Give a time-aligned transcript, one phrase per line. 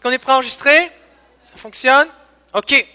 [0.00, 0.90] Est-ce qu'on est prêt à enregistrer?
[1.44, 2.08] Ça fonctionne?
[2.54, 2.86] Ok.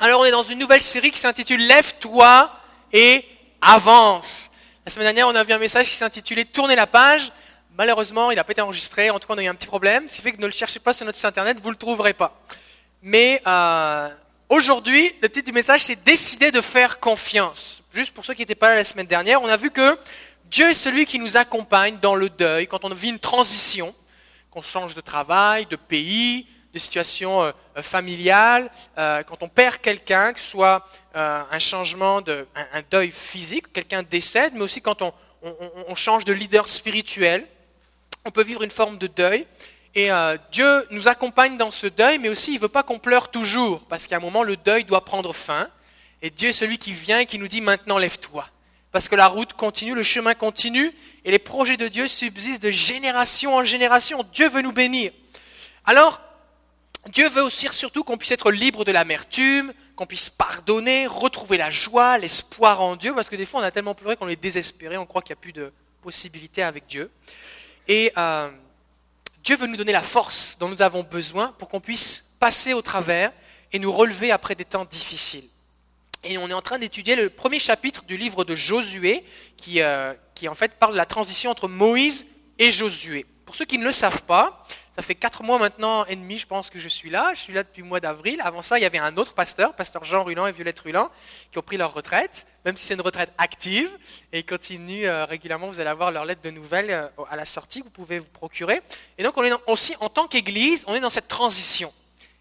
[0.00, 2.50] Alors on est dans une nouvelle série qui s'intitule Lève-toi
[2.92, 3.24] et
[3.60, 4.50] avance.
[4.84, 7.30] La semaine dernière, on a vu un message qui s'intitulait Tournez la page.
[7.78, 9.08] Malheureusement, il n'a pas été enregistré.
[9.10, 10.08] En tout cas, on a eu un petit problème.
[10.08, 11.78] Ce qui fait que ne le cherchez pas sur notre site internet, vous ne le
[11.78, 12.42] trouverez pas.
[13.02, 14.08] Mais euh,
[14.48, 17.84] aujourd'hui, le titre du message, c'est Décider de faire confiance.
[17.94, 19.96] Juste pour ceux qui n'étaient pas là la semaine dernière, on a vu que
[20.46, 23.94] Dieu est celui qui nous accompagne dans le deuil, quand on vit une transition,
[24.50, 29.78] qu'on change de travail, de pays, de situation euh, euh, familiale, euh, quand on perd
[29.78, 35.12] quelqu'un, que ce soit un changement, un, deuil physique, quelqu'un décède, mais aussi quand on,
[35.88, 37.46] on, change de leader spirituel,
[38.24, 39.44] on peut vivre une forme de deuil.
[39.96, 40.08] Et
[40.52, 43.80] Dieu nous accompagne dans ce deuil, mais aussi il ne veut pas qu'on pleure toujours,
[43.88, 45.68] parce qu'à un moment, le deuil doit prendre fin.
[46.22, 48.46] Et Dieu est celui qui vient et qui nous dit maintenant lève-toi.
[48.92, 50.92] Parce que la route continue, le chemin continue,
[51.24, 54.24] et les projets de Dieu subsistent de génération en génération.
[54.32, 55.12] Dieu veut nous bénir.
[55.84, 56.20] Alors,
[57.06, 61.70] Dieu veut aussi surtout qu'on puisse être libre de l'amertume, qu'on puisse pardonner, retrouver la
[61.70, 64.96] joie, l'espoir en Dieu, parce que des fois on a tellement pleuré qu'on est désespéré,
[64.96, 67.10] on croit qu'il n'y a plus de possibilités avec Dieu.
[67.86, 68.50] Et euh,
[69.42, 72.82] Dieu veut nous donner la force dont nous avons besoin pour qu'on puisse passer au
[72.82, 73.32] travers
[73.72, 75.48] et nous relever après des temps difficiles.
[76.22, 79.24] Et on est en train d'étudier le premier chapitre du livre de Josué,
[79.56, 82.26] qui, euh, qui en fait parle de la transition entre Moïse
[82.58, 83.24] et Josué.
[83.46, 84.64] Pour ceux qui ne le savent pas,
[84.96, 87.32] ça fait quatre mois maintenant et demi, je pense que je suis là.
[87.34, 88.38] Je suis là depuis le mois d'avril.
[88.44, 91.08] Avant ça, il y avait un autre pasteur, pasteur Jean Ruland et Violette Ruland,
[91.50, 93.96] qui ont pris leur retraite, même si c'est une retraite active,
[94.32, 95.68] et ils continuent euh, régulièrement.
[95.68, 98.82] Vous allez avoir leur lettre de nouvelles euh, à la sortie, vous pouvez vous procurer.
[99.16, 101.90] Et donc, on est aussi, en tant qu'Église, on est dans cette transition.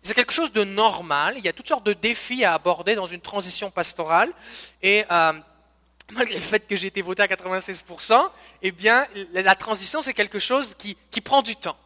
[0.03, 1.35] C'est quelque chose de normal.
[1.37, 4.31] Il y a toutes sortes de défis à aborder dans une transition pastorale.
[4.81, 5.33] Et euh,
[6.11, 8.29] malgré le fait que j'ai été voté à 96%,
[8.61, 11.77] eh bien, la transition, c'est quelque chose qui, prend du temps.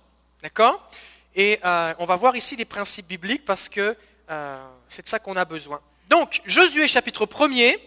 [0.41, 0.89] D'accord?
[1.35, 3.97] Et euh, on va voir ici les principes bibliques parce que
[4.29, 5.81] euh, c'est de ça qu'on a besoin.
[6.09, 7.79] Donc, Josué chapitre 1er,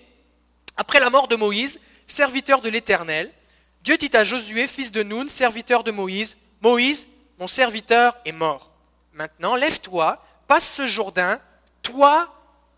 [0.76, 3.32] après la mort de Moïse, serviteur de l'Éternel,
[3.82, 7.06] Dieu dit à Josué, fils de Nun, serviteur de Moïse, Moïse,
[7.38, 8.72] mon serviteur est mort.
[9.16, 11.40] Maintenant, lève-toi, passe ce Jourdain,
[11.82, 12.30] toi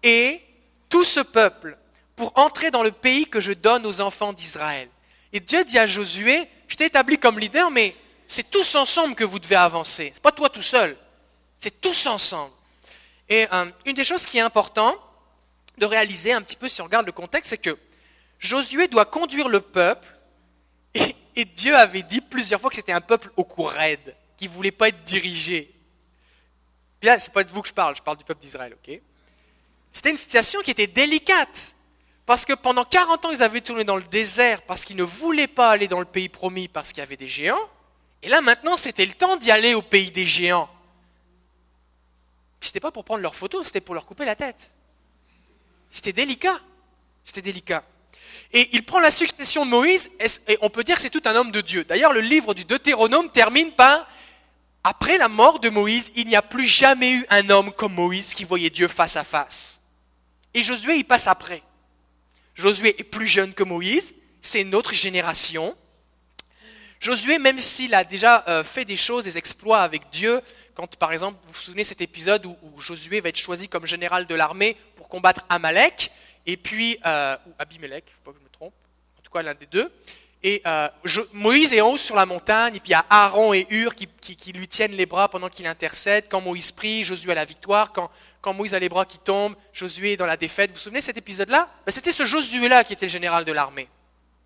[0.04, 0.40] et
[0.88, 1.76] tout ce peuple,
[2.14, 4.88] pour entrer dans le pays que je donne aux enfants d'Israël.
[5.32, 7.94] Et Dieu dit à Josué, je t'ai établi comme leader, mais
[8.28, 10.10] c'est tous ensemble que vous devez avancer.
[10.12, 10.96] Ce n'est pas toi tout seul,
[11.58, 12.52] c'est tous ensemble.
[13.28, 14.96] Et euh, une des choses qui est importante
[15.76, 17.76] de réaliser un petit peu si on regarde le contexte, c'est que
[18.38, 20.06] Josué doit conduire le peuple,
[20.94, 24.48] et, et Dieu avait dit plusieurs fois que c'était un peuple au cou raide, qui
[24.48, 25.74] ne voulait pas être dirigé.
[27.00, 28.76] Puis là, c'est pas de vous que je parle, je parle du peuple d'Israël,
[29.90, 31.74] C'était une situation qui était délicate.
[32.26, 35.46] Parce que pendant 40 ans, ils avaient tourné dans le désert parce qu'ils ne voulaient
[35.46, 37.56] pas aller dans le pays promis parce qu'il y avait des géants.
[38.22, 40.68] Et là, maintenant, c'était le temps d'y aller au pays des géants.
[42.60, 44.70] Puis c'était pas pour prendre leurs photos, c'était pour leur couper la tête.
[45.90, 46.58] C'était délicat.
[47.24, 47.84] C'était délicat.
[48.52, 50.10] Et il prend la succession de Moïse,
[50.48, 51.84] et on peut dire que c'est tout un homme de Dieu.
[51.84, 54.06] D'ailleurs, le livre du Deutéronome termine par
[54.84, 58.34] après la mort de Moïse, il n'y a plus jamais eu un homme comme Moïse
[58.34, 59.80] qui voyait Dieu face à face.
[60.54, 61.62] Et Josué, il passe après.
[62.54, 65.76] Josué est plus jeune que Moïse, c'est notre génération.
[67.00, 70.40] Josué, même s'il a déjà euh, fait des choses, des exploits avec Dieu,
[70.74, 74.26] quand par exemple, vous vous souvenez cet épisode où, Josué va être choisi comme général
[74.26, 76.10] de l'armée pour combattre Amalek,
[76.46, 78.74] et puis, euh, ou Abimelech, faut pas que je me trompe,
[79.18, 79.92] en tout cas l'un des deux,
[80.42, 80.88] et euh,
[81.32, 83.94] Moïse est en haut sur la montagne, et puis il y a Aaron et Hur
[83.94, 84.06] qui,
[84.52, 86.26] lui tiennent les bras pendant qu'il intercède.
[86.28, 87.92] Quand Moïse prie, Josué a la victoire.
[87.92, 88.10] Quand,
[88.54, 90.70] Moïse a les bras qui tombent, Josué est dans la défaite.
[90.70, 91.68] Vous vous souvenez de cet épisode-là?
[91.84, 93.88] Ben, C'était ce Josué-là qui était le général de l'armée.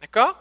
[0.00, 0.36] D'accord?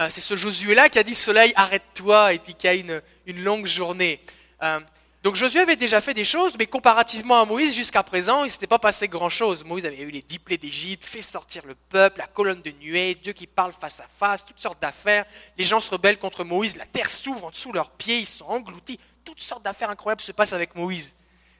[0.00, 3.66] Euh, C'est ce Josué-là qui a dit Soleil, arrête-toi, et puis qui a une, longue
[3.66, 4.20] journée.
[4.62, 4.80] Euh,
[5.24, 8.50] donc Josué avait déjà fait des choses, mais comparativement à Moïse, jusqu'à présent, il ne
[8.50, 9.64] s'était pas passé grand-chose.
[9.64, 13.14] Moïse avait eu les dix plaies d'Égypte, fait sortir le peuple, la colonne de nuée,
[13.14, 15.24] Dieu qui parle face à face, toutes sortes d'affaires.
[15.56, 18.26] Les gens se rebellent contre Moïse, la terre s'ouvre en dessous de leurs pieds, ils
[18.26, 19.00] sont engloutis.
[19.24, 21.16] Toutes sortes d'affaires incroyables se passent avec Moïse.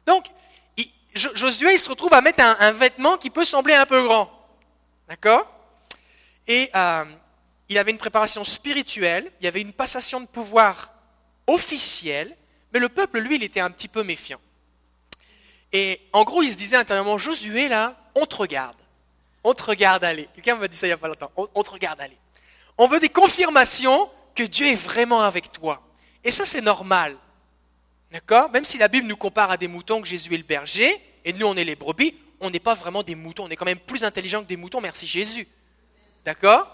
[0.07, 0.27] Donc,
[1.15, 4.31] Josué, il se retrouve à mettre un, vêtement qui peut sembler un peu grand.
[5.09, 5.47] D'accord?
[6.47, 7.05] Et euh,
[7.69, 10.93] il avait une préparation spirituelle, il y avait une passation de pouvoir
[11.47, 12.37] officielle,
[12.75, 14.41] mais le peuple, lui, il était un petit peu méfiant.
[15.73, 18.77] Et en gros, il se disait intérieurement, Josué, là, on te regarde.
[19.45, 20.29] On te regarde aller.
[20.35, 21.31] Quelqu'un m'a dit ça il n'y a pas longtemps.
[21.37, 22.17] On, te regarde aller.
[22.77, 25.83] On veut des confirmations que Dieu est vraiment avec toi.
[26.25, 27.17] Et ça, c'est normal.
[28.11, 28.51] D'accord?
[28.51, 31.33] Même si la Bible nous compare à des moutons que Jésus est le berger, et
[31.33, 33.45] nous, on est les brebis, on n'est pas vraiment des moutons.
[33.45, 35.47] On est quand même plus intelligents que des moutons, merci Jésus.
[36.25, 36.69] D'accord?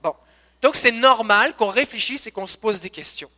[0.00, 0.14] Bon.
[0.62, 3.30] Donc, c'est normal qu'on réfléchisse et qu'on se pose des questions.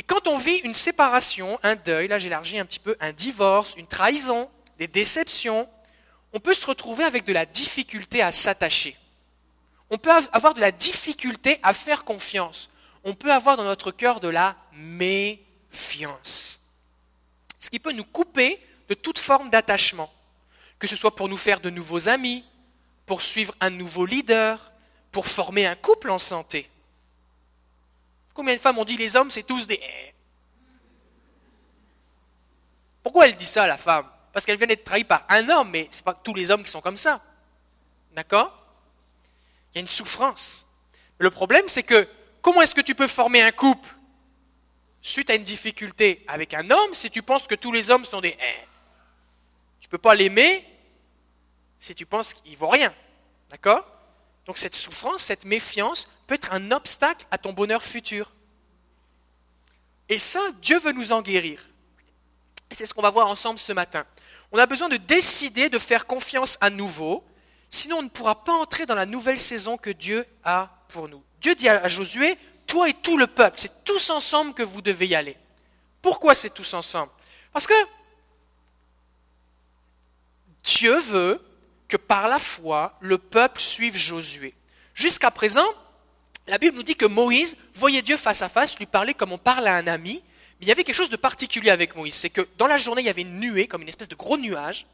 [0.00, 3.74] Et quand on vit une séparation, un deuil, là j'élargis un petit peu, un divorce,
[3.76, 4.48] une trahison,
[4.78, 5.68] des déceptions,
[6.32, 8.96] on peut se retrouver avec de la difficulté à s'attacher.
[9.90, 12.70] On peut avoir de la difficulté à faire confiance.
[13.04, 16.62] On peut avoir dans notre cœur de la méfiance.
[17.58, 18.58] Ce qui peut nous couper
[18.88, 20.10] de toute forme d'attachement,
[20.78, 22.42] que ce soit pour nous faire de nouveaux amis,
[23.04, 24.72] pour suivre un nouveau leader,
[25.12, 26.70] pour former un couple en santé.
[28.34, 29.80] Combien de femmes ont dit les hommes, c'est tous des...
[33.02, 34.06] Pourquoi elle dit ça, la femme?
[34.32, 36.62] Parce qu'elle vient d'être trahie par un homme, mais ce n'est pas tous les hommes
[36.62, 37.22] qui sont comme ça.
[38.12, 38.56] D'accord?
[39.72, 40.66] Il y a une souffrance.
[41.18, 42.08] Le problème, c'est que
[42.42, 43.88] comment est-ce que tu peux former un couple
[45.02, 48.20] suite à une difficulté avec un homme si tu penses que tous les hommes sont
[48.20, 48.36] des...
[49.80, 50.64] Tu ne peux pas l'aimer
[51.78, 52.94] si tu penses qu'il ne vaut rien.
[53.48, 53.84] D'accord?
[54.46, 58.30] Donc cette souffrance, cette méfiance peut être un obstacle à ton bonheur futur.
[60.08, 61.60] Et ça, Dieu veut nous en guérir.
[62.70, 64.04] Et c'est ce qu'on va voir ensemble ce matin.
[64.52, 67.24] On a besoin de décider de faire confiance à nouveau,
[67.68, 71.20] sinon on ne pourra pas entrer dans la nouvelle saison que Dieu a pour nous.
[71.40, 72.38] Dieu dit à Josué,
[72.68, 75.36] toi et tout le peuple, c'est tous ensemble que vous devez y aller.
[76.00, 77.10] Pourquoi c'est tous ensemble?
[77.52, 77.74] Parce que
[80.62, 81.44] Dieu veut
[81.88, 84.54] que par la foi, le peuple suive Josué.
[84.94, 85.66] Jusqu'à présent,
[86.50, 89.38] la Bible nous dit que Moïse voyait Dieu face à face, lui parlait comme on
[89.38, 90.20] parle à un ami,
[90.58, 93.02] mais il y avait quelque chose de particulier avec Moïse, c'est que dans la journée,
[93.02, 94.84] il y avait une nuée, comme une espèce de gros nuage,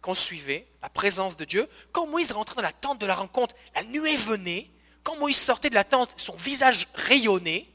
[0.00, 1.68] qu'on suivait, la présence de Dieu.
[1.92, 4.70] Quand Moïse rentrait dans la tente de la rencontre, la nuée venait.
[5.02, 7.66] Quand Moïse sortait de la tente, son visage rayonnait.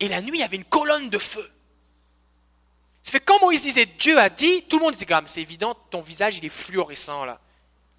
[0.00, 1.48] Et la nuit, il y avait une colonne de feu.
[3.02, 6.02] Ça fait quand Moïse disait Dieu a dit, tout le monde disait, c'est évident, ton
[6.02, 7.40] visage, il est fluorescent là.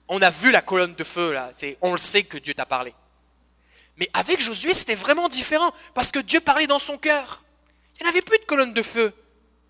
[0.10, 1.52] On a vu la colonne de feu là,
[1.82, 2.94] on le sait que Dieu t'a parlé.
[3.98, 7.44] Mais avec Josué, c'était vraiment différent, parce que Dieu parlait dans son cœur.
[8.00, 9.14] Il n'y avait plus de colonne de feu,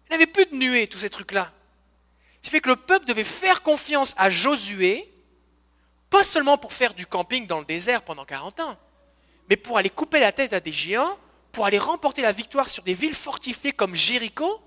[0.05, 1.51] il n'y avait plus de nuée, tous ces trucs-là.
[2.41, 5.11] Ce qui fait que le peuple devait faire confiance à Josué,
[6.09, 8.77] pas seulement pour faire du camping dans le désert pendant 40 ans,
[9.49, 11.17] mais pour aller couper la tête à des géants,
[11.51, 14.61] pour aller remporter la victoire sur des villes fortifiées comme Jéricho.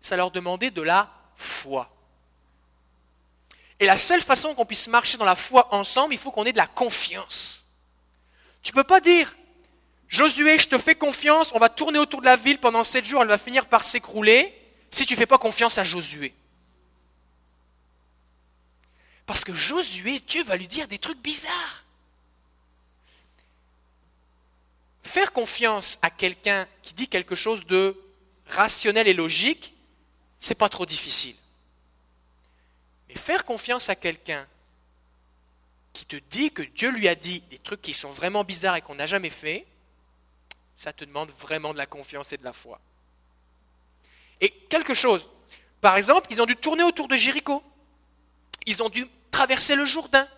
[0.00, 1.90] Ça leur demandait de la foi.
[3.80, 6.52] Et la seule façon qu'on puisse marcher dans la foi ensemble, il faut qu'on ait
[6.52, 7.64] de la confiance.
[8.62, 9.34] Tu ne peux pas dire,
[10.08, 13.22] Josué, je te fais confiance, on va tourner autour de la ville pendant sept jours,
[13.22, 14.54] elle va finir par s'écrouler,
[14.90, 16.34] si tu ne fais pas confiance à Josué.
[19.26, 21.84] Parce que Josué, Dieu va lui dire des trucs bizarres.
[25.02, 27.94] Faire confiance à quelqu'un qui dit quelque chose de
[28.48, 29.74] rationnel et logique,
[30.38, 31.36] c'est pas trop difficile.
[33.08, 34.46] Mais faire confiance à quelqu'un
[35.92, 38.82] qui te dit que Dieu lui a dit des trucs qui sont vraiment bizarres et
[38.82, 39.66] qu'on n'a jamais fait,
[40.76, 42.80] ça te demande vraiment de la confiance et de la foi.
[44.40, 45.28] Et quelque chose,
[45.80, 47.62] par exemple, ils ont dû tourner autour de Jéricho.
[48.66, 50.28] Ils ont dû traverser le Jourdain.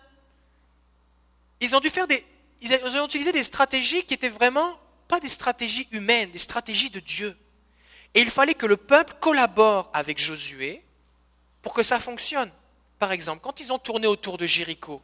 [1.59, 2.25] Ils ont dû faire des.
[2.61, 6.99] Ils ont utilisé des stratégies qui étaient vraiment pas des stratégies humaines, des stratégies de
[6.99, 7.37] Dieu.
[8.13, 10.83] Et il fallait que le peuple collabore avec Josué
[11.61, 12.51] pour que ça fonctionne.
[13.01, 15.01] Par exemple, quand ils ont tourné autour de Jéricho,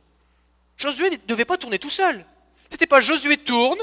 [0.78, 2.24] Josué ne devait pas tourner tout seul.
[2.68, 3.80] Ce n'était pas Josué tourne,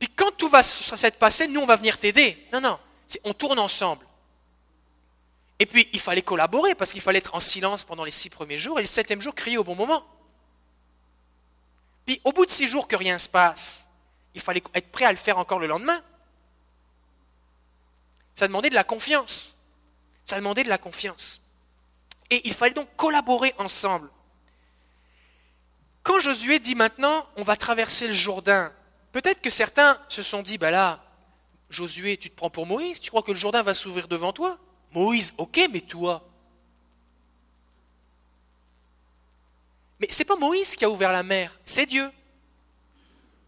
[0.00, 2.44] puis quand tout va s'être passé, nous on va venir t'aider.
[2.52, 2.80] Non, non,
[3.22, 4.04] on tourne ensemble.
[5.60, 8.58] Et puis il fallait collaborer parce qu'il fallait être en silence pendant les six premiers
[8.58, 10.04] jours et le septième jour crier au bon moment.
[12.06, 13.88] Puis au bout de six jours que rien ne se passe,
[14.34, 16.02] il fallait être prêt à le faire encore le lendemain.
[18.34, 19.56] Ça demandait de la confiance.
[20.24, 21.43] Ça demandait de la confiance.
[22.30, 24.10] Et il fallait donc collaborer ensemble.
[26.02, 28.72] Quand Josué dit maintenant, on va traverser le Jourdain,
[29.12, 31.02] peut-être que certains se sont dit, bah là,
[31.70, 34.58] Josué, tu te prends pour Moïse, tu crois que le Jourdain va s'ouvrir devant toi?
[34.92, 36.22] Moïse, ok, mais toi?
[40.00, 42.10] Mais ce n'est pas Moïse qui a ouvert la mer, c'est Dieu.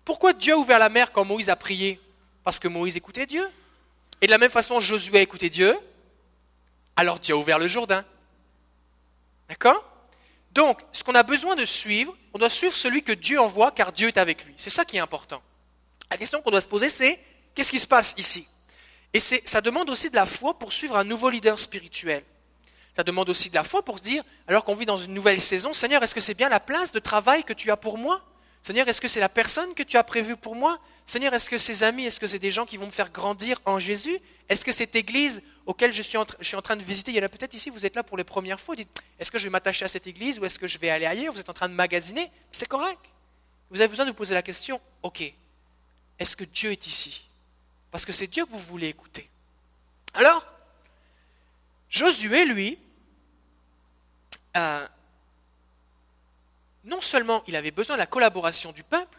[0.04, 2.00] Pourquoi Dieu a ouvert la mer quand Moïse a prié?
[2.44, 3.46] Parce que Moïse écoutait Dieu.
[4.20, 5.76] Et de la même façon, Josué a écouté Dieu,
[6.94, 8.04] alors Dieu a ouvert le Jourdain.
[9.48, 9.84] D'accord?
[10.52, 13.92] Donc, ce qu'on a besoin de suivre, on doit suivre celui que Dieu envoie car
[13.92, 14.54] Dieu est avec lui.
[14.56, 15.42] C'est ça qui est important.
[16.10, 17.20] La question qu'on doit se poser, c'est
[17.54, 18.48] qu'est-ce qui se passe ici?
[19.12, 22.24] Et ça demande aussi de la foi pour suivre un nouveau leader spirituel.
[22.94, 25.40] Ça demande aussi de la foi pour se dire, alors qu'on vit dans une nouvelle
[25.40, 28.22] saison, Seigneur, est-ce que c'est bien la place de travail que tu as pour moi?
[28.62, 30.78] Seigneur, est-ce que c'est la personne que tu as prévue pour moi?
[31.04, 33.60] Seigneur, est-ce que ces amis, est-ce que c'est des gens qui vont me faire grandir
[33.64, 34.18] en Jésus?
[34.48, 37.28] Est-ce que cette église auquel je suis, en, train de visiter, il y en a
[37.28, 39.84] peut-être ici, vous êtes là pour les premières fois, dites, est-ce que je vais m'attacher
[39.84, 41.32] à cette église ou est-ce que je vais aller ailleurs?
[41.32, 42.30] Vous êtes en train de magasiner?
[42.52, 43.00] C'est correct.
[43.70, 45.34] Vous avez besoin de vous poser la question, ok,
[46.18, 47.28] est-ce que Dieu est ici?
[47.90, 49.28] Parce que c'est Dieu que vous voulez écouter.
[50.14, 50.46] Alors,
[51.88, 52.78] Josué, lui,
[54.56, 54.86] euh,
[56.84, 59.18] non seulement il avait besoin de la collaboration du peuple,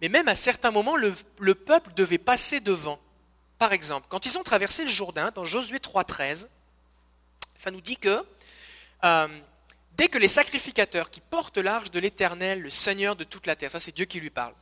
[0.00, 2.98] mais même à certains moments, le, peuple devait passer devant.
[3.64, 6.48] Par exemple, quand ils ont traversé le Jourdain, dans Josué 3.13,
[7.56, 8.22] ça nous dit que
[9.04, 9.28] euh,
[9.96, 13.70] dès que les sacrificateurs qui portent l'arche de l'Éternel, le Seigneur de toute la terre,
[13.70, 14.52] ça c'est Dieu qui lui parle,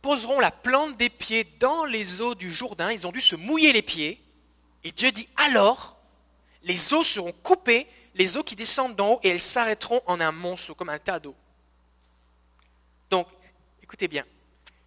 [0.00, 3.74] poseront la plante des pieds dans les eaux du Jourdain, ils ont dû se mouiller
[3.74, 4.18] les pieds,
[4.82, 5.98] et Dieu dit alors,
[6.62, 10.32] les eaux seront coupées, les eaux qui descendent d'en haut, et elles s'arrêteront en un
[10.32, 11.34] monceau, comme un tas d'eau.
[13.10, 13.28] Donc,
[13.82, 14.24] écoutez bien,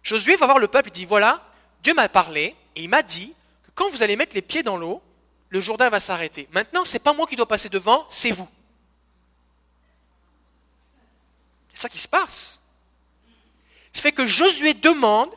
[0.02, 1.48] Josué va voir le peuple, il dit, voilà,
[1.80, 3.32] Dieu m'a parlé, et il m'a dit
[3.74, 5.02] quand vous allez mettre les pieds dans l'eau,
[5.48, 6.48] le Jourdain va s'arrêter.
[6.52, 8.48] Maintenant, ce n'est pas moi qui dois passer devant, c'est vous.
[11.74, 12.60] C'est ça qui se passe.
[13.92, 15.30] Ce fait que Josué demande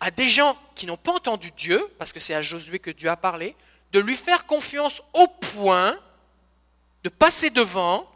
[0.00, 3.08] à des gens qui n'ont pas entendu Dieu, parce que c'est à Josué que Dieu
[3.08, 3.56] a parlé,
[3.92, 5.98] de lui faire confiance au point
[7.02, 8.10] de passer devant.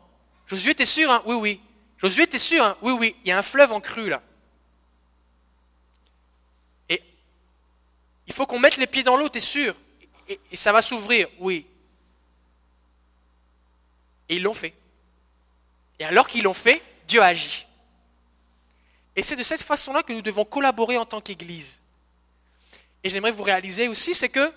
[0.46, 1.22] Josué, t'es sûr hein?
[1.26, 1.60] Oui, oui.
[1.98, 2.76] Josué, t'es sûr hein?
[2.82, 3.16] Oui, oui.
[3.24, 4.22] Il y a un fleuve en crue là.
[8.30, 9.74] Il faut qu'on mette les pieds dans l'eau, t'es sûr?
[10.28, 11.66] Et, ça va s'ouvrir, oui.
[14.28, 14.72] Et ils l'ont fait.
[15.98, 17.66] Et alors qu'ils l'ont fait, Dieu agit.
[19.16, 21.82] Et c'est de cette façon-là que nous devons collaborer en tant qu'Église.
[23.02, 24.52] Et j'aimerais vous réaliser aussi, c'est que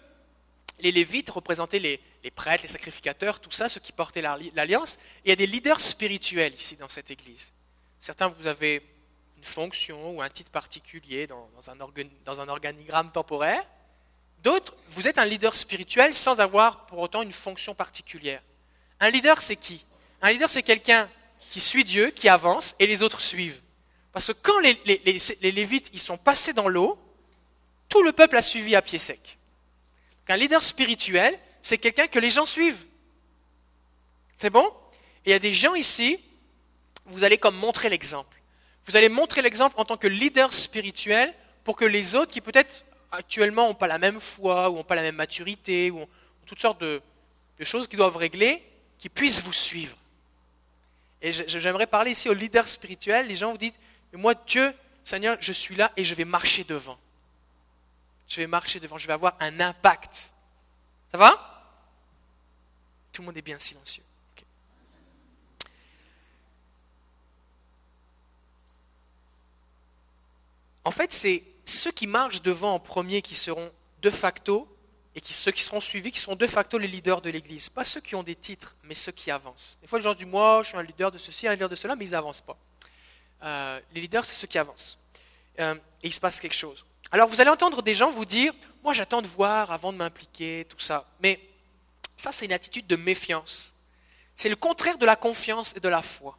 [0.80, 2.00] les Lévites représentaient les,
[2.36, 5.00] prêtres, les sacrificateurs, tout ça, ceux qui portaient l'alliance.
[5.26, 7.54] Il y a des leaders spirituels ici dans cette Église.
[7.98, 8.84] Certains, vous avez
[9.44, 13.66] une fonction ou un titre particulier dans, un, organigramme temporaire.
[14.42, 18.42] D'autres, vous êtes un leader spirituel sans avoir pour autant une fonction particulière.
[19.02, 19.86] Un leader, c'est qui?
[20.22, 21.10] Un leader, c'est quelqu'un
[21.50, 23.60] qui suit Dieu, qui avance, et les autres suivent.
[24.14, 24.80] Parce que quand les,
[25.42, 26.98] Lévites ils sont passés dans l'eau,
[27.90, 29.38] tout le peuple a suivi à pied sec.
[30.30, 32.86] un leader spirituel, c'est quelqu'un que les gens suivent.
[34.40, 34.72] C'est bon?
[35.26, 36.18] Et il y a des gens ici,
[37.04, 38.33] vous allez comme montrer l'exemple.
[38.86, 42.84] Vous allez montrer l'exemple en tant que leader spirituel pour que les autres qui peut-être
[43.12, 46.06] actuellement n'ont pas la même foi, ou n'ont pas la même maturité, ou
[46.46, 47.02] toutes sortes de,
[47.62, 48.62] choses qui doivent régler,
[48.98, 49.96] qui puissent vous suivre.
[51.22, 53.28] Et j'aimerais parler ici aux leaders spirituels.
[53.28, 53.72] Les gens vous disent,
[54.12, 54.74] moi, Dieu,
[55.04, 56.98] Seigneur, je suis là et je vais marcher devant.
[58.28, 60.34] Je vais marcher devant, je vais avoir un impact.
[61.12, 61.64] Ça va?
[63.14, 64.04] Tout le monde est bien silencieux.
[70.86, 73.72] En fait, c'est ceux qui marchent devant en premier qui seront
[74.02, 74.68] de facto,
[75.16, 77.70] et ceux qui seront suivis qui seront de facto les leaders de l'Église.
[77.70, 79.78] Pas ceux qui ont des titres, mais ceux qui avancent.
[79.82, 81.76] Des fois, les gens disent Moi, je suis un leader de ceci, un leader de
[81.76, 82.58] cela, mais ils n'avancent pas.
[83.44, 84.98] Euh, les leaders, c'est ceux qui avancent.
[85.60, 86.86] Euh, et il se passe quelque chose.
[87.12, 90.66] Alors, vous allez entendre des gens vous dire Moi, j'attends de voir avant de m'impliquer,
[90.68, 91.06] tout ça.
[91.22, 91.40] Mais
[92.18, 93.74] ça, c'est une attitude de méfiance.
[94.36, 96.38] C'est le contraire de la confiance et de la foi.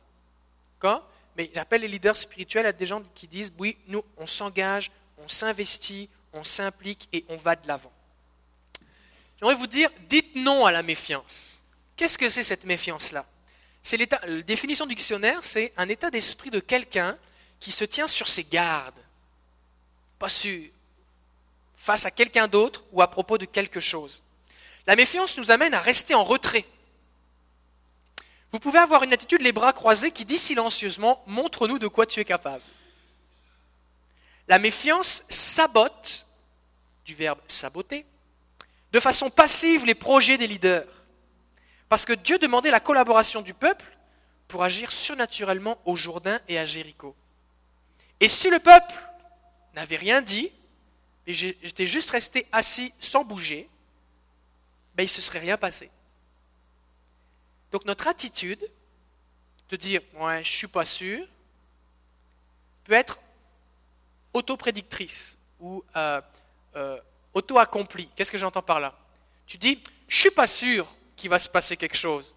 [1.36, 5.28] Mais j'appelle les leaders spirituels à des gens qui disent Oui, nous, on s'engage, on
[5.28, 7.92] s'investit, on s'implique et on va de l'avant.
[9.38, 11.62] J'aimerais vous dire, dites non à la méfiance.
[11.96, 13.26] Qu'est-ce que c'est cette méfiance-là?
[13.82, 17.18] C'est l'état, La définition du dictionnaire, c'est un état d'esprit de quelqu'un
[17.60, 18.98] qui se tient sur ses gardes,
[20.18, 20.70] pas sûr,
[21.76, 24.22] face à quelqu'un d'autre ou à propos de quelque chose.
[24.86, 26.64] La méfiance nous amène à rester en retrait.
[28.54, 32.20] Vous pouvez avoir une attitude les bras croisés qui dit silencieusement Montre-nous de quoi tu
[32.20, 32.62] es capable.
[34.46, 36.24] La méfiance sabote,
[37.04, 38.06] du verbe saboter,
[38.92, 40.86] de façon passive les projets des leaders.
[41.88, 43.86] Parce que Dieu demandait la collaboration du peuple
[44.46, 47.16] pour agir surnaturellement au Jourdain et à Jéricho.
[48.20, 48.94] Et si le peuple
[49.74, 50.52] n'avait rien dit,
[51.26, 53.68] et j'étais juste resté assis sans bouger,
[54.94, 55.90] ben il ne se serait rien passé.
[57.74, 58.70] Donc notre attitude
[59.68, 61.26] de dire ouais, je suis pas sûr
[62.84, 63.18] peut être
[64.32, 66.20] autoprédictrice ou euh,
[66.76, 67.00] euh,
[67.32, 68.08] auto-accomplie.
[68.14, 68.96] Qu'est-ce que j'entends par là?
[69.48, 72.36] Tu dis, je suis pas sûr qu'il va se passer quelque chose.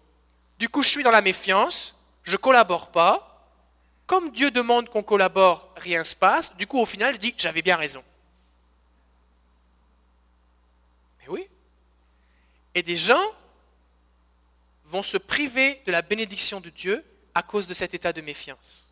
[0.58, 3.48] Du coup, je suis dans la méfiance, je collabore pas.
[4.08, 6.56] Comme Dieu demande qu'on collabore, rien se passe.
[6.56, 8.02] Du coup, au final, je dis, j'avais bien raison.
[11.20, 11.46] Mais oui.
[12.74, 13.22] Et des gens
[14.88, 17.04] vont se priver de la bénédiction de Dieu
[17.34, 18.86] à cause de cet état de méfiance.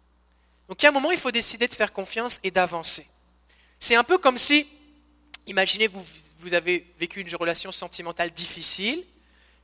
[0.69, 3.07] Donc a un moment, il faut décider de faire confiance et d'avancer.
[3.79, 4.67] C'est un peu comme si,
[5.47, 6.05] imaginez, vous,
[6.39, 9.05] vous avez vécu une relation sentimentale difficile,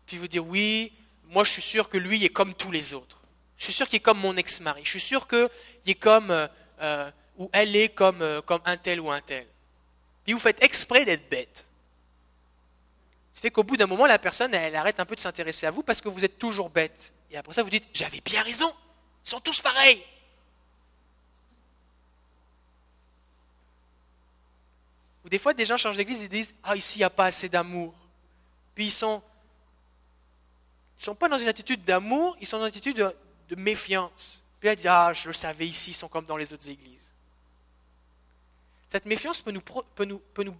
[0.06, 0.92] puis vous dites oui,
[1.28, 3.20] moi je suis sûr que lui est comme tous les autres.
[3.58, 4.82] Je suis sûr qu'il est comme mon ex-mari.
[4.84, 5.48] Je suis sûr qu'il
[5.86, 6.48] est comme, euh,
[6.80, 9.46] euh, ou elle est comme, euh, comme un tel ou un tel.
[10.24, 11.66] Puis vous faites exprès d'être bête.
[13.42, 15.82] Fait qu'au bout d'un moment, la personne, elle arrête un peu de s'intéresser à vous
[15.82, 17.12] parce que vous êtes toujours bête.
[17.28, 18.72] Et après ça, vous dites, j'avais bien raison,
[19.26, 20.00] ils sont tous pareils.
[25.24, 27.24] Ou des fois, des gens changent d'église et disent, ah, ici, il n'y a pas
[27.24, 27.92] assez d'amour.
[28.76, 29.20] Puis ils sont,
[31.00, 33.12] ils sont pas dans une attitude d'amour, ils sont dans une attitude
[33.48, 34.44] de, méfiance.
[34.60, 37.12] Puis elle dit, ah, je le savais, ici, ils sont comme dans les autres églises.
[38.88, 40.56] Cette méfiance peut nous, peut nous, peut nous,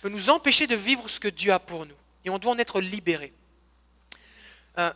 [0.00, 1.96] peut nous empêcher de vivre ce que Dieu a pour nous.
[2.24, 3.32] Et on doit en être libéré.
[4.78, 4.92] Euh,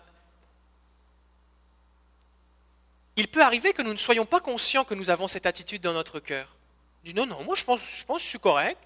[3.16, 5.93] il peut arriver que nous ne soyons pas conscients que nous avons cette attitude dans
[5.93, 6.57] notre cœur.
[7.05, 8.78] dit non, non, moi je pense, je pense que je suis correct.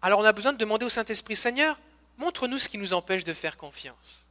[0.00, 1.78] Alors on a besoin de demander au Saint-Esprit, Seigneur,
[2.18, 4.24] montre-nous ce qui nous empêche de faire confiance.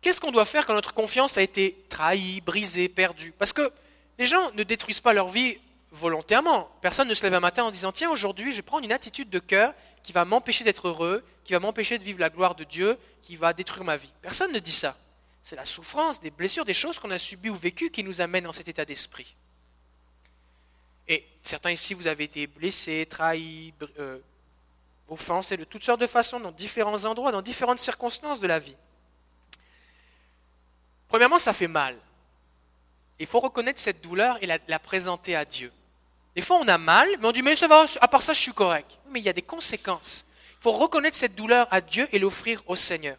[0.00, 3.32] Qu'est-ce qu'on doit faire quand notre confiance a été trahie, brisée, perdue?
[3.38, 3.72] Parce que
[4.18, 5.58] les gens ne détruisent pas leur vie
[5.94, 6.70] volontairement.
[6.80, 9.30] Personne ne se lève un matin en disant Tiens, aujourd'hui, je vais prendre une attitude
[9.30, 12.64] de cœur qui va m'empêcher d'être heureux, qui va m'empêcher de vivre la gloire de
[12.64, 14.12] Dieu, qui va détruire ma vie.
[14.20, 14.96] Personne ne dit ça.
[15.42, 18.44] C'est la souffrance, des blessures, des choses qu'on a subies ou vécues qui nous amènent
[18.44, 19.34] dans cet état d'esprit.
[21.06, 24.18] Et certains ici, vous avez été blessés, trahis, euh,
[25.08, 28.76] offensés de toutes sortes de façons, dans différents endroits, dans différentes circonstances de la vie.
[31.08, 31.96] Premièrement, ça fait mal.
[33.18, 35.70] Il faut reconnaître cette douleur et la, la, présenter à Dieu.
[36.34, 38.40] Des fois, on a mal, mais on dit, mais ça va, à part ça, je
[38.40, 38.98] suis correct.
[39.10, 40.24] Mais il y a des conséquences.
[40.60, 43.16] Il faut reconnaître cette douleur à Dieu et l'offrir au Seigneur.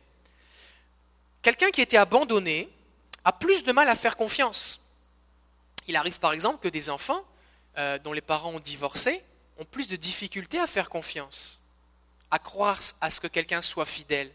[1.41, 2.69] Quelqu'un qui était abandonné
[3.23, 4.79] a plus de mal à faire confiance.
[5.87, 7.23] Il arrive par exemple que des enfants
[7.77, 9.23] euh, dont les parents ont divorcé
[9.57, 11.59] ont plus de difficultés à faire confiance,
[12.31, 14.31] à croire à ce que quelqu'un soit fidèle.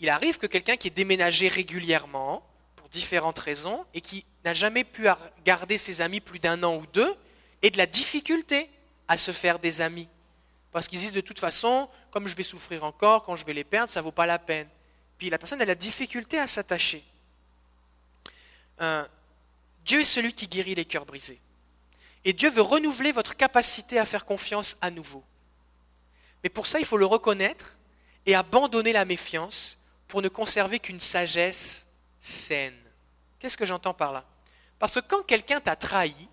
[0.00, 4.84] Il arrive que quelqu'un qui est déménagé régulièrement, pour différentes raisons, et qui n'a jamais
[4.84, 5.06] pu
[5.44, 7.14] garder ses amis plus d'un an ou deux,
[7.62, 8.70] ait de la difficulté
[9.08, 10.08] à se faire des amis.
[10.72, 13.64] Parce qu'ils disent de toute façon, comme je vais souffrir encore, quand je vais les
[13.64, 14.68] perdre, ça ne vaut pas la peine.
[15.18, 17.04] Puis la personne a la difficulté à s'attacher.
[19.84, 21.40] Dieu est celui qui guérit les cœurs brisés.
[22.24, 25.24] Et Dieu veut renouveler votre capacité à faire confiance à nouveau.
[26.42, 27.78] Mais pour ça, il faut le reconnaître
[28.26, 29.78] et abandonner la méfiance
[30.08, 31.86] pour ne conserver qu'une sagesse
[32.20, 32.76] saine.
[33.38, 34.24] Qu'est-ce que j'entends par là?
[34.78, 36.28] Parce que quand quelqu'un t'a trahi,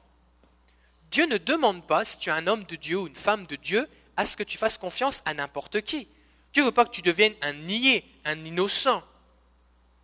[1.13, 3.55] Dieu ne demande pas, si tu es un homme de Dieu ou une femme de
[3.55, 6.07] Dieu, à ce que tu fasses confiance à n'importe qui.
[6.53, 9.03] Dieu ne veut pas que tu deviennes un niais, un innocent,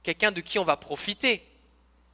[0.03, 1.43] quelqu'un de qui on va profiter.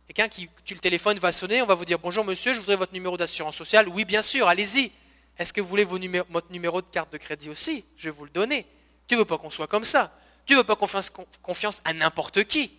[0.08, 2.78] Quelqu'un qui, tu le téléphone va sonner, on va vous dire bonjour monsieur, je voudrais
[2.78, 3.90] votre numéro d'assurance sociale.
[3.90, 4.92] Oui, bien sûr, allez-y.
[5.38, 7.84] Est-ce que vous voulez votre numéro de carte de crédit aussi?
[7.98, 8.66] Je vais vous le donner.
[9.10, 10.18] Dieu ne veut pas qu'on soit comme ça.
[10.48, 12.72] Dieu ne veut pas fasse confiance à n'importe qui.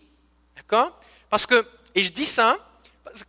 [0.55, 0.99] D'accord?
[1.29, 2.57] Parce que, et je dis ça,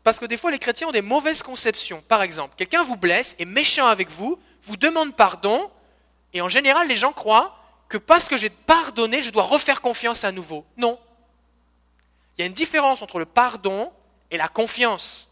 [0.05, 2.03] parce que des fois les chrétiens ont des mauvaises conceptions.
[2.09, 5.71] Par exemple, quelqu'un vous blesse, est méchant avec vous, vous demande pardon,
[6.33, 7.57] et en général les gens croient
[7.89, 10.65] que parce que j'ai pardonné, je dois refaire confiance à nouveau.
[10.77, 10.99] Non.
[12.37, 13.91] Il y a une différence entre le pardon
[14.31, 15.29] et la confiance.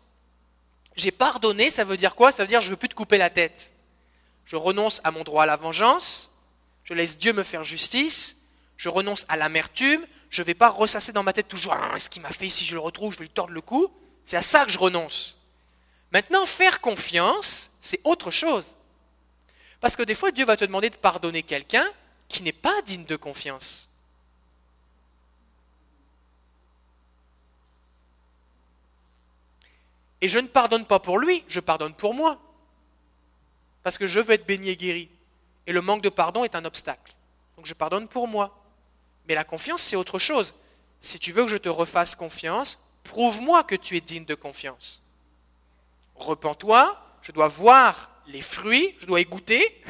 [0.97, 2.33] J'ai pardonné, ça veut dire quoi?
[2.33, 3.75] Ça veut dire je ne veux plus te couper la tête.
[4.47, 6.31] Je renonce à mon droit à la vengeance,
[6.85, 8.37] je laisse Dieu me faire justice,
[8.77, 12.09] je renonce à l'amertume, je ne vais pas ressasser dans ma tête toujours ah, ce
[12.09, 13.91] qu'il m'a fait, si je le retrouve, je vais lui tordre le cou.
[14.27, 15.39] C'est à ça que je renonce.
[16.13, 18.75] Maintenant, faire confiance, c'est autre chose.
[19.81, 21.89] Parce que des fois, Dieu va te demander de pardonner quelqu'un,
[22.29, 23.89] qui n'est pas digne de confiance.
[30.21, 32.41] Et je ne pardonne pas pour lui, je pardonne pour moi.
[33.85, 35.09] Parce que je veux être béni et guéri.
[35.69, 37.15] Et le manque de pardon est un obstacle.
[37.57, 38.59] Donc je pardonne pour moi.
[39.29, 40.53] Mais la confiance, c'est autre chose.
[41.01, 45.01] Si tu veux que je te refasse confiance, prouve-moi que tu es digne de confiance.
[46.17, 49.83] Repends-toi, je dois voir les fruits, je dois y goûter,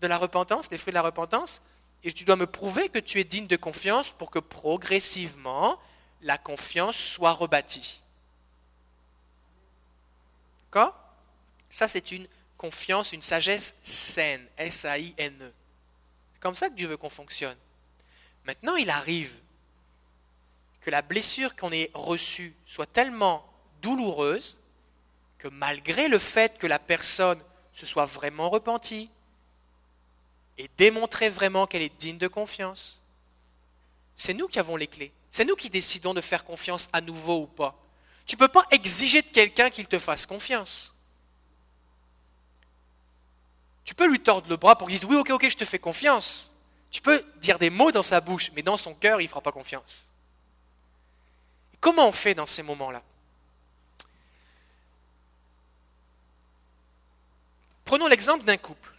[0.00, 1.60] de la repentance, les fruits de la repentance,
[2.02, 5.78] et tu dois me prouver que tu es digne de confiance pour que progressivement
[6.22, 8.00] la confiance soit rebâtie.
[10.66, 10.94] D'accord?
[11.68, 12.26] Ça, c'est une
[12.56, 15.52] confiance, une sagesse saine, S-A-I-N-E.
[16.34, 17.56] C'est comme ça que Dieu veut qu'on fonctionne.
[18.44, 19.40] Maintenant, il arrive
[20.80, 23.46] que la blessure qu'on ait reçue soit tellement
[23.82, 24.58] douloureuse
[25.38, 27.40] que malgré le fait que la personne
[27.72, 29.10] se soit vraiment repentie,
[30.60, 33.00] et démontrer vraiment qu'elle est digne de confiance.
[34.14, 35.10] C'est nous qui avons les clés.
[35.30, 37.82] C'est nous qui décidons de faire confiance à nouveau ou pas.
[38.26, 40.94] Tu ne peux pas exiger de quelqu'un qu'il te fasse confiance.
[43.84, 45.78] Tu peux lui tordre le bras pour qu'il dise oui, ok, ok, je te fais
[45.78, 46.52] confiance.
[46.90, 49.40] Tu peux dire des mots dans sa bouche, mais dans son cœur, il ne fera
[49.40, 50.09] pas confiance.
[51.80, 53.02] Comment on fait dans ces moments-là
[57.90, 58.92] prenons l'exemple d'un couple.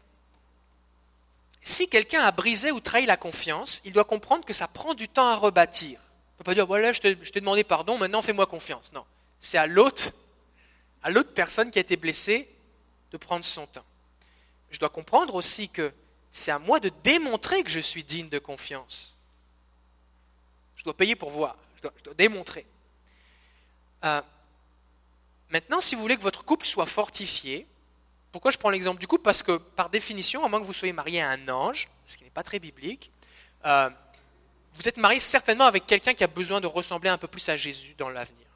[1.63, 5.07] Si quelqu'un a brisé ou trahi la confiance, il doit comprendre que ça prend du
[5.07, 5.97] temps à rebâtir.
[6.01, 8.91] On ne peut pas dire, voilà, je t'ai demandé pardon, maintenant fais-moi confiance.
[8.91, 9.05] Non,
[9.39, 10.11] c'est à l'autre,
[11.03, 12.49] à l'autre personne qui a été blessée
[13.13, 13.85] de prendre son temps.
[14.71, 15.93] Je dois comprendre aussi que
[16.29, 19.15] c'est à moi de démontrer que je suis digne de confiance.
[20.75, 22.65] Je dois payer pour voir, je dois, démontrer.
[24.03, 24.21] Euh,
[25.49, 27.67] maintenant, si vous voulez que votre couple soit fortifié,
[28.31, 29.23] pourquoi je prends l'exemple du couple?
[29.23, 32.23] Parce que par définition, à moins que vous soyez marié à un ange, ce qui
[32.23, 33.11] n'est pas très biblique,
[33.65, 33.89] euh,
[34.73, 37.57] vous êtes marié certainement avec quelqu'un qui a besoin de ressembler un peu plus à
[37.57, 38.47] Jésus dans l'avenir.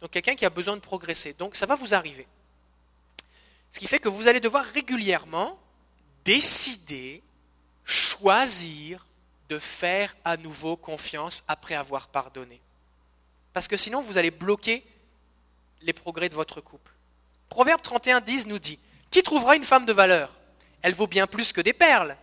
[0.00, 1.34] Donc quelqu'un qui a besoin de progresser.
[1.34, 2.26] Donc ça va vous arriver.
[3.70, 5.58] Ce qui fait que vous allez devoir régulièrement
[6.24, 7.22] décider,
[7.84, 9.06] choisir
[9.48, 12.60] de faire à nouveau confiance après avoir pardonné.
[13.54, 14.84] Parce que sinon, vous allez bloquer
[15.80, 16.92] les progrès de votre couple.
[17.48, 18.78] Proverbe 31, 10 nous dit
[19.10, 20.30] Qui trouvera une femme de valeur?
[20.82, 22.16] Elle vaut bien plus que des perles.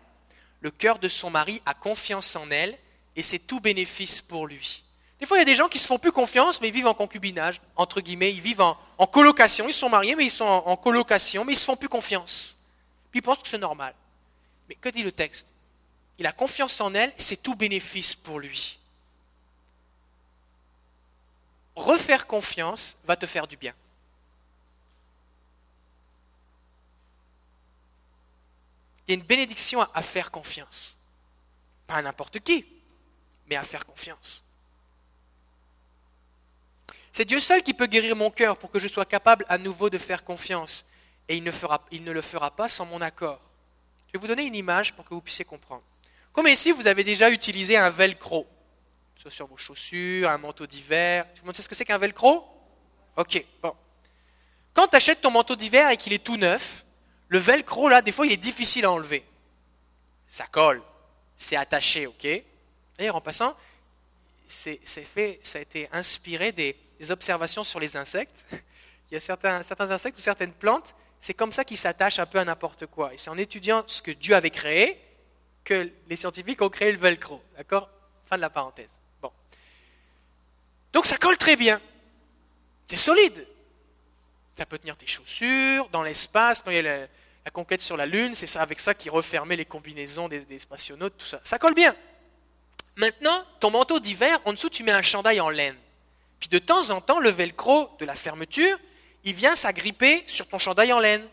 [0.60, 2.78] Le cœur de son mari a confiance en elle
[3.16, 4.84] et c'est tout bénéfice pour lui.
[5.20, 6.88] Des fois, il y a des gens qui se font plus confiance, mais ils vivent
[6.88, 9.68] en concubinage, entre guillemets, ils vivent en, colocation.
[9.68, 12.58] Ils sont mariés, mais ils sont en, colocation, mais ils se font plus confiance.
[13.12, 13.94] Puis ils pensent que c'est normal.
[14.68, 15.48] Mais que dit le texte?
[16.18, 18.80] Il a confiance en elle, c'est tout bénéfice pour lui.
[21.82, 23.74] Refaire confiance va te faire du bien.
[29.08, 30.96] Il y a une bénédiction à faire confiance.
[31.88, 32.66] Pas à n'importe qui,
[33.48, 34.44] mais à faire confiance.
[37.12, 39.90] C'est Dieu seul qui peut guérir mon cœur pour que je sois capable à nouveau
[39.90, 40.86] de faire confiance.
[41.28, 43.42] Et il ne, le fera pas sans mon accord.
[44.08, 45.84] Je vais vous donner une image pour que vous puissiez comprendre.
[46.32, 48.48] Comme ici, vous avez déjà utilisé un velcro,
[49.22, 51.28] soit sur vos chaussures, un manteau d'hiver.
[51.36, 52.44] Tout le monde ce que c'est qu'un velcro?
[53.16, 53.76] Ok, bon.
[54.74, 56.84] Quand tu achètes ton manteau d'hiver et qu'il est tout neuf,
[57.28, 59.24] le velcro, là, des fois, il est difficile à enlever.
[60.28, 60.82] Ça colle,
[61.38, 62.28] c'est attaché, ok?
[62.98, 63.56] D'ailleurs, en passant,
[64.48, 66.76] c'est fait, ça a été inspiré des,
[67.10, 68.46] observations sur les insectes.
[69.12, 72.26] Il y a certains, certains insectes ou certaines plantes c'est comme ça qu'ils s'attachent un
[72.26, 73.14] peu à n'importe quoi.
[73.14, 75.00] Et c'est en étudiant ce que Dieu avait créé
[75.64, 77.44] que les scientifiques ont créé le velcro.
[77.56, 77.92] D'accord?
[78.26, 79.01] Fin de la parenthèse.
[80.94, 81.82] Donc ça colle très bien.
[82.88, 83.48] C'est solide.
[84.58, 86.62] Ça peut tenir tes chaussures dans l'espace.
[86.62, 87.08] Quand il y a
[87.46, 90.60] la, conquête sur la Lune, c'est ça avec ça qui refermait les combinaisons des, des
[90.60, 91.40] spationautes, tout ça.
[91.44, 91.96] Ça colle bien.
[92.98, 95.78] Maintenant, ton manteau d'hiver, en dessous, tu mets un chandail en laine.
[96.40, 98.78] Puis de temps en temps, le velcro de la fermeture,
[99.24, 101.28] il vient s'agripper sur ton chandail en laine.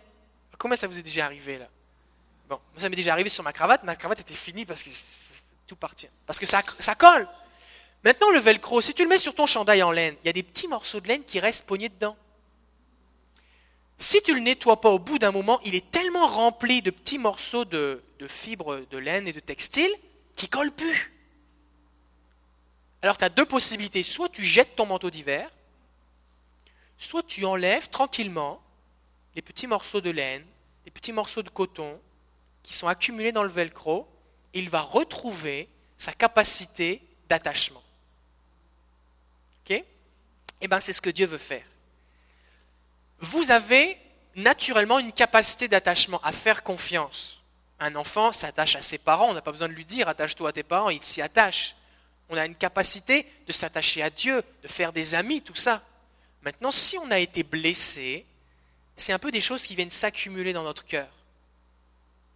[0.57, 1.68] Comment ça vous est déjà arrivé là?
[2.49, 3.85] Bon, ça m'est déjà arrivé sur ma cravate.
[3.85, 4.90] Ma cravate était finie parce que
[5.66, 6.09] tout partit.
[6.27, 7.29] Parce que ça, ça colle.
[8.05, 10.33] Maintenant, le velcro, si tu le mets sur ton chandail en laine, il y a
[10.33, 12.17] des petits morceaux de laine qui restent pognés dedans.
[13.99, 17.19] Si tu le nettoies pas au bout d'un moment, il est tellement rempli de petits
[17.19, 19.93] morceaux de, fibres de laine et de textile
[20.37, 21.13] qu'il colle plus.
[23.03, 24.05] Alors tu as deux possibilités.
[24.05, 25.51] Soit tu jettes ton manteau d'hiver,
[26.97, 28.63] soit tu enlèves tranquillement
[29.35, 30.45] les petits morceaux de laine,
[30.85, 32.01] les petits morceaux de coton
[32.63, 34.07] qui sont accumulés dans le velcro,
[34.55, 37.83] et il va retrouver sa capacité d'attachement.
[40.61, 41.64] Eh bien, c'est ce que Dieu veut faire.
[43.21, 43.99] Vous avez
[44.35, 47.40] naturellement une capacité d'attachement, à faire confiance.
[47.81, 50.53] Un enfant s'attache à ses parents, on n'a pas besoin de lui dire attache-toi à
[50.53, 51.75] tes parents, il s'y attache.
[52.29, 55.83] On a une capacité de s'attacher à Dieu, de faire des amis, tout ça.
[56.42, 58.27] Maintenant, si on a été blessé,
[58.97, 61.09] c'est un peu des choses qui viennent s'accumuler dans notre cœur.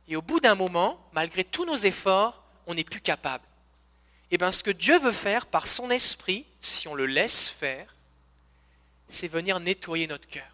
[0.08, 3.44] Et au bout d'un moment, malgré tous nos efforts, on n'est plus capable.
[4.30, 7.48] Et eh bien, ce que Dieu veut faire par son esprit, si on le laisse
[7.48, 7.91] faire,
[9.12, 10.50] c'est venir nettoyer notre cœur.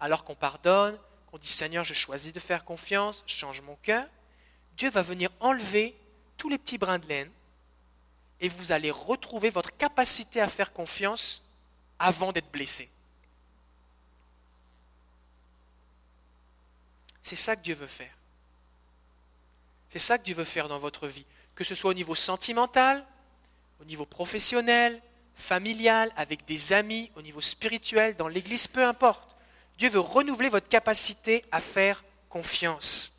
[0.00, 0.98] Alors qu'on pardonne,
[1.30, 4.06] qu'on dit Seigneur, je choisis de faire confiance, change mon cœur,
[4.76, 5.94] Dieu va venir enlever
[6.36, 7.30] tous les petits brins de laine
[8.40, 11.42] et vous allez retrouver votre capacité à faire confiance
[11.98, 12.88] avant d'être blessé.
[17.22, 18.12] C'est ça que Dieu veut faire.
[19.88, 23.06] C'est ça que Dieu veut faire dans votre vie, que ce soit au niveau sentimental,
[23.80, 25.00] au niveau professionnel,
[25.34, 29.36] familial, avec des amis, au niveau spirituel, dans l'Église, peu importe.
[29.78, 33.12] Dieu veut renouveler votre capacité à faire confiance.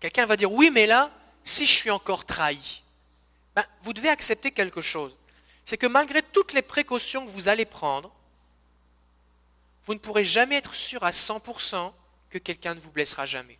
[0.00, 1.10] Quelqu'un va dire, oui, mais là,
[1.44, 2.82] si je suis encore trahi,
[3.56, 5.16] ben, vous devez accepter quelque chose
[5.68, 8.10] c'est que malgré toutes les précautions que vous allez prendre,
[9.84, 11.92] vous ne pourrez jamais être sûr à 100%
[12.30, 13.58] que quelqu'un ne vous blessera jamais.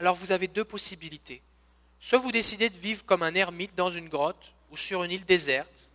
[0.00, 1.42] Alors vous avez deux possibilités.
[2.02, 5.24] Soit vous décidez de vivre comme un ermite dans une grotte ou sur une île
[5.24, 5.88] déserte,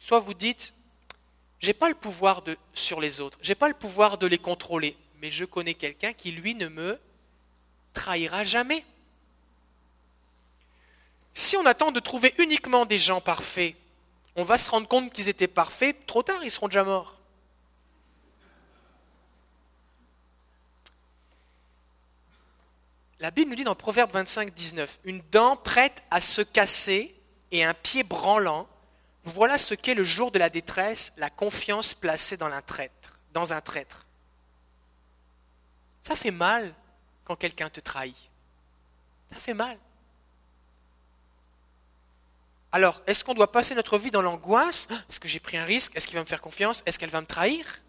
[0.00, 0.74] soit vous dites,
[1.60, 4.96] J'ai pas le pouvoir de, sur les autres, j'ai pas le pouvoir de les contrôler,
[5.22, 6.98] mais je connais quelqu'un qui, lui, ne me
[7.94, 8.84] trahira jamais.
[11.32, 13.76] Si on attend de trouver uniquement des gens parfaits,
[14.34, 17.15] on va se rendre compte qu'ils étaient parfaits, trop tard, ils seront déjà morts.
[23.20, 27.14] La Bible nous dit dans Proverbe 25, 19, une dent prête à se casser
[27.50, 28.68] et un pied branlant,
[29.24, 33.18] voilà ce qu'est le jour de la détresse, la confiance placée dans un traître.
[33.32, 34.06] Dans un traître.
[36.02, 36.74] Ça fait mal
[37.24, 38.16] quand quelqu'un te trahit.
[39.32, 39.78] Ça fait mal.
[42.70, 44.86] Alors, est-ce qu'on doit passer notre vie dans l'angoisse?
[45.08, 45.96] Est-ce que j'ai pris un risque?
[45.96, 46.82] Est-ce qu'il va me faire confiance?
[46.84, 47.80] Est-ce qu'elle va me trahir?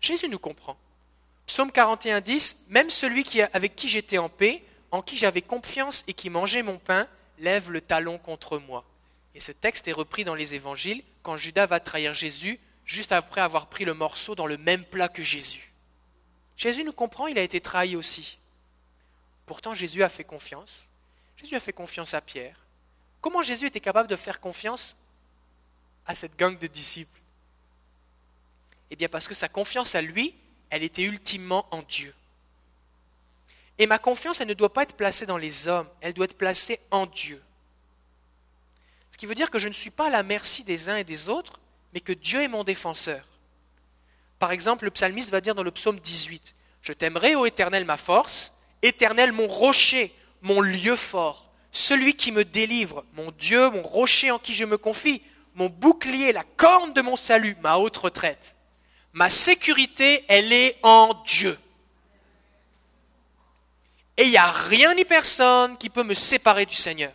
[0.00, 0.76] Jésus nous comprend.
[1.46, 6.14] Psaume 41, 10, Même celui avec qui j'étais en paix, en qui j'avais confiance et
[6.14, 7.06] qui mangeait mon pain,
[7.38, 8.84] lève le talon contre moi.
[9.34, 13.40] Et ce texte est repris dans les évangiles quand Judas va trahir Jésus juste après
[13.40, 15.72] avoir pris le morceau dans le même plat que Jésus.
[16.56, 18.38] Jésus nous comprend, il a été trahi aussi.
[19.46, 20.90] Pourtant, Jésus a fait confiance.
[21.36, 22.56] Jésus a fait confiance à Pierre.
[23.20, 24.96] Comment Jésus était capable de faire confiance
[26.06, 27.20] à cette gang de disciples?
[28.90, 30.34] Eh bien parce que sa confiance à lui,
[30.74, 32.12] elle était ultimement en Dieu.
[33.78, 36.36] Et ma confiance, elle ne doit pas être placée dans les hommes, elle doit être
[36.36, 37.40] placée en Dieu.
[39.08, 41.04] Ce qui veut dire que je ne suis pas à la merci des uns et
[41.04, 41.60] des autres,
[41.92, 43.24] mais que Dieu est mon défenseur.
[44.40, 47.96] Par exemple, le psalmiste va dire dans le psaume 18, Je t'aimerai, ô Éternel, ma
[47.96, 54.32] force, Éternel, mon rocher, mon lieu fort, celui qui me délivre, mon Dieu, mon rocher
[54.32, 55.22] en qui je me confie,
[55.54, 58.56] mon bouclier, la corne de mon salut, ma haute retraite.
[59.14, 61.56] Ma sécurité, elle est en Dieu.
[64.16, 67.12] Et il n'y a rien ni personne qui peut me séparer du Seigneur.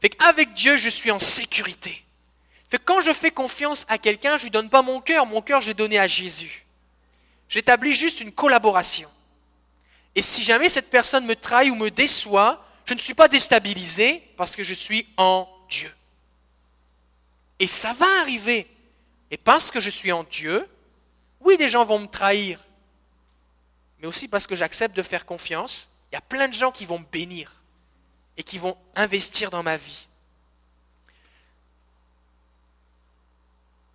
[0.00, 2.04] Fait qu'avec Dieu, je suis en sécurité.
[2.70, 5.26] Fait que quand je fais confiance à quelqu'un, je ne lui donne pas mon cœur,
[5.26, 6.64] mon cœur, je l'ai donné à Jésus.
[7.48, 9.10] J'établis juste une collaboration.
[10.14, 14.22] Et si jamais cette personne me trahit ou me déçoit, je ne suis pas déstabilisé
[14.36, 15.92] parce que je suis en Dieu.
[17.58, 18.68] Et ça va arriver.
[19.32, 20.66] Et parce que je suis en Dieu,
[21.40, 22.60] oui, des gens vont me trahir,
[23.98, 26.84] mais aussi parce que j'accepte de faire confiance il y a plein de gens qui
[26.84, 27.52] vont me bénir
[28.36, 30.08] et qui vont investir dans ma vie.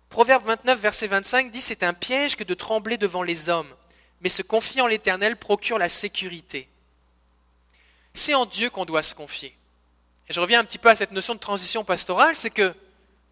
[0.08, 3.74] Proverbe 29, verset 25 dit C'est un piège que de trembler devant les hommes,
[4.22, 6.68] mais se confier en l'Éternel procure la sécurité.
[8.14, 9.54] C'est en Dieu qu'on doit se confier.
[10.28, 12.74] Et je reviens un petit peu à cette notion de transition pastorale c'est que,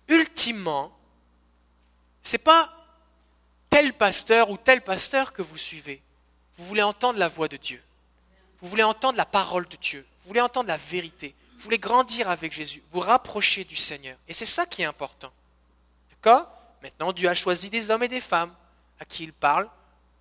[0.09, 0.94] ultimement,
[2.22, 2.70] ce n'est pas
[3.75, 6.01] tel pasteur ou tel pasteur que vous suivez.
[6.57, 7.83] Vous voulez entendre la voix de Dieu.
[8.61, 10.07] Vous voulez entendre la parole de Dieu.
[10.21, 11.35] Vous voulez entendre la vérité.
[11.57, 12.85] Vous voulez grandir avec Jésus.
[12.93, 14.17] Vous rapprocher du Seigneur.
[14.29, 15.33] Et c'est ça qui est important.
[16.11, 16.49] D'accord?
[16.85, 18.55] Maintenant, Dieu a choisi des hommes et des femmes
[19.01, 19.69] à qui il parle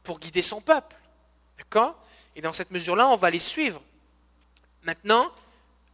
[0.01, 0.95] pour guider son peuple.
[1.59, 1.95] D'accord?
[2.35, 3.83] Et dans cette mesure-là, on va les suivre.
[4.81, 5.31] Maintenant,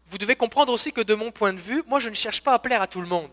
[0.06, 2.54] vous devez comprendre aussi que de mon point de vue, moi, je ne cherche pas
[2.54, 3.32] à plaire à tout le monde.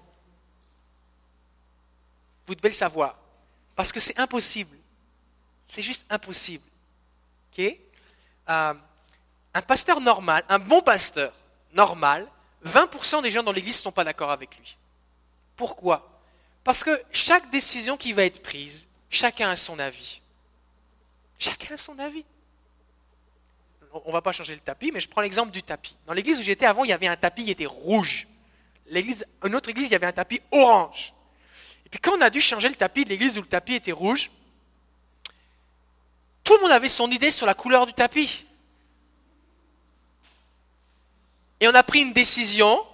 [2.49, 3.17] Vous devez le savoir.
[3.77, 4.77] Parce que c'est impossible.
[5.67, 6.65] C'est juste impossible.
[7.59, 8.75] Euh,
[9.55, 11.33] un pasteur normal, un bon pasteur
[11.73, 12.27] normal,
[12.65, 14.77] 20% des gens dans l'église ne sont pas d'accord avec lui.
[15.57, 16.21] Pourquoi?
[16.65, 20.21] Parce que chaque décision qui va être prise, chacun a son avis.
[21.39, 22.25] Chacun a son avis.
[23.93, 25.97] On ne va pas changer le tapis, mais je prends l'exemple du tapis.
[26.07, 28.27] Dans l'église où j'étais avant, il y avait un tapis qui était rouge.
[28.89, 31.15] L'église, une autre église, il y avait un tapis orange.
[31.97, 34.31] Puis quand on a dû changer le tapis de l'église où le tapis était rouge,
[36.45, 38.45] tout le monde avait son idée sur la couleur du tapis.
[41.59, 42.85] Et on a pris une décision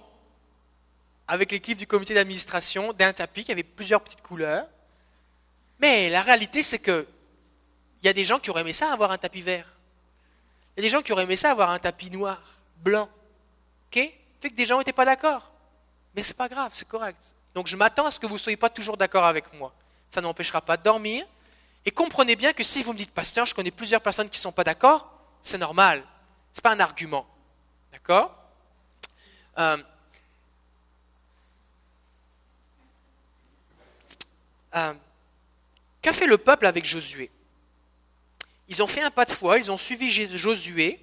[1.27, 4.67] avec l'équipe du comité d'administration d'un tapis qui avait plusieurs petites couleurs.
[5.79, 7.05] Mais la réalité, c'est que
[8.01, 9.67] il y a des gens qui auraient aimé ça avoir un tapis vert.
[10.77, 12.41] Il y a des gens qui auraient aimé ça avoir un tapis noir,
[12.77, 13.09] blanc.
[13.91, 13.95] OK?
[14.39, 15.51] Fait que des gens n'étaient pas d'accord.
[16.15, 17.21] Mais c'est pas grave, c'est correct.
[17.55, 19.73] Donc je m'attends à ce que vous ne soyez pas toujours d'accord avec moi.
[20.09, 21.25] Ça n'empêchera pas de dormir.
[21.85, 24.43] Et comprenez bien que si vous me dites, pasteur, je connais plusieurs personnes qui ne
[24.43, 25.11] sont pas d'accord,
[25.41, 26.03] c'est normal.
[26.53, 27.27] Ce n'est pas un argument.
[27.91, 28.33] D'accord?
[29.57, 29.77] Euh,
[34.75, 34.93] euh,
[36.01, 37.29] qu'a fait le peuple avec Josué?
[38.69, 40.99] Ils ont fait un pas de foi, ils ont suivi Josué,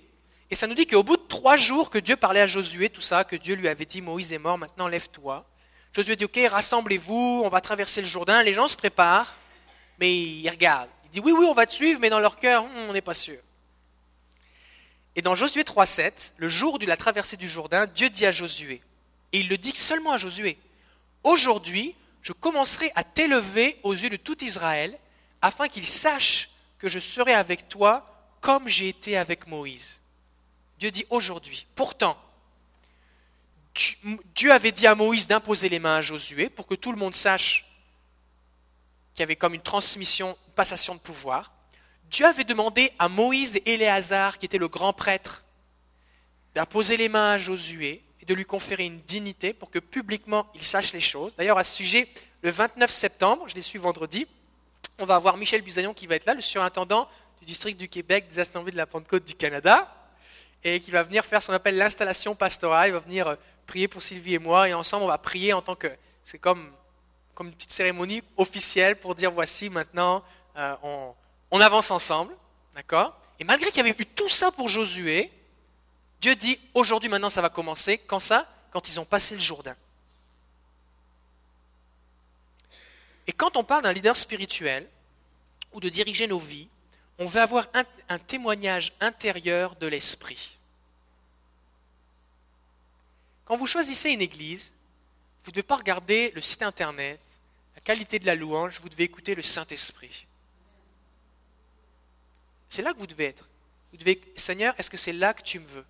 [0.51, 3.01] et ça nous dit qu'au bout de trois jours que Dieu parlait à Josué, tout
[3.01, 5.47] ça, que Dieu lui avait dit Moïse est mort, maintenant lève-toi.
[5.93, 8.43] Josué dit Ok, rassemblez-vous, on va traverser le Jourdain.
[8.43, 9.37] Les gens se préparent,
[9.99, 10.91] mais ils regardent.
[11.07, 13.01] Il dit Oui, oui, on va te suivre, mais dans leur cœur, hmm, on n'est
[13.01, 13.39] pas sûr.
[15.17, 18.81] Et dans Josué 3.7, le jour de la traversée du Jourdain, Dieu dit à Josué,
[19.33, 20.59] et il le dit seulement à Josué,
[21.23, 24.99] Aujourd'hui, je commencerai à t'élever aux yeux de tout Israël,
[25.43, 28.07] afin qu'ils sachent que je serai avec toi
[28.41, 30.01] comme j'ai été avec Moïse.
[30.79, 32.17] Dieu dit aujourd'hui, pourtant,
[34.35, 37.15] Dieu avait dit à Moïse d'imposer les mains à Josué pour que tout le monde
[37.15, 37.67] sache
[39.15, 41.53] qu'il y avait comme une transmission, une passation de pouvoir.
[42.11, 45.45] Dieu avait demandé à Moïse et Éléazar, qui était le grand prêtre,
[46.55, 50.63] d'imposer les mains à Josué et de lui conférer une dignité pour que publiquement il
[50.63, 51.37] sache les choses.
[51.37, 52.09] D'ailleurs, à ce sujet,
[52.43, 54.27] le 29 septembre, je l'ai su vendredi,
[54.99, 57.09] on va avoir Michel Busaillon qui va être là, le surintendant
[57.41, 59.95] du district du Québec des Assemblées de la Pentecôte du Canada,
[60.63, 62.91] et qui va venir faire ce qu'on appelle l'installation pastorale.
[62.91, 63.37] Il va venir euh,
[63.71, 65.87] prier pour Sylvie et moi, et ensemble on va prier en tant que.
[66.25, 66.73] C'est comme,
[67.37, 70.25] comme une petite cérémonie officielle pour dire voici maintenant,
[70.57, 70.75] euh,
[71.53, 72.35] on, avance ensemble.
[72.75, 73.17] D'accord?
[73.39, 75.31] Et malgré qu'il y avait eu tout ça pour Josué,
[76.21, 77.99] Dieu dit aujourd'hui, maintenant, ça va commencer.
[77.99, 78.49] Quand ça?
[78.73, 79.77] Quand ils ont passé le Jourdain.
[83.29, 84.89] Et quand on parle d'un leader spirituel
[85.73, 86.69] ou de diriger nos vies,
[87.19, 87.69] on veut avoir
[88.09, 90.60] un témoignage intérieur de l'esprit.
[93.51, 94.73] Quand vous choisissez une église,
[95.43, 97.19] vous ne devez pas regarder le site internet,
[97.75, 100.25] la qualité de la louange, vous devez écouter le Saint-Esprit.
[102.69, 103.49] C'est là que vous devez être.
[103.91, 105.85] Vous devez, Seigneur, est-ce que c'est là que tu me veux?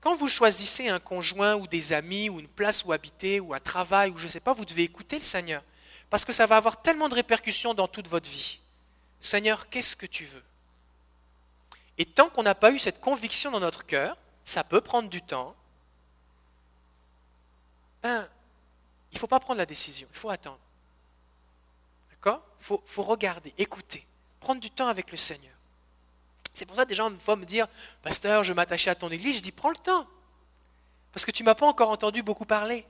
[0.00, 3.60] Quand vous choisissez un conjoint ou des amis ou une place où habiter ou un
[3.60, 5.62] travail ou je ne sais pas, vous devez écouter le Seigneur.
[6.10, 8.58] Parce que ça va avoir tellement de répercussions dans toute votre vie.
[9.20, 10.42] Seigneur, qu'est-ce que tu veux?
[11.96, 15.22] Et tant qu'on n'a pas eu cette conviction dans notre cœur, ça peut prendre du
[15.22, 15.54] temps.
[18.02, 18.28] Ben,
[19.10, 20.60] il ne faut pas prendre la décision, il faut attendre.
[22.10, 22.42] D'accord?
[22.60, 24.06] Il faut, regarder, écouter,
[24.40, 25.54] prendre du temps avec le Seigneur.
[26.52, 27.68] C'est pour ça que des gens fois me dire
[28.02, 29.36] Pasteur, je m'attachais à ton église.
[29.36, 30.08] Je dis Prends le temps.
[31.12, 32.84] Parce que tu ne m'as pas encore entendu beaucoup parler.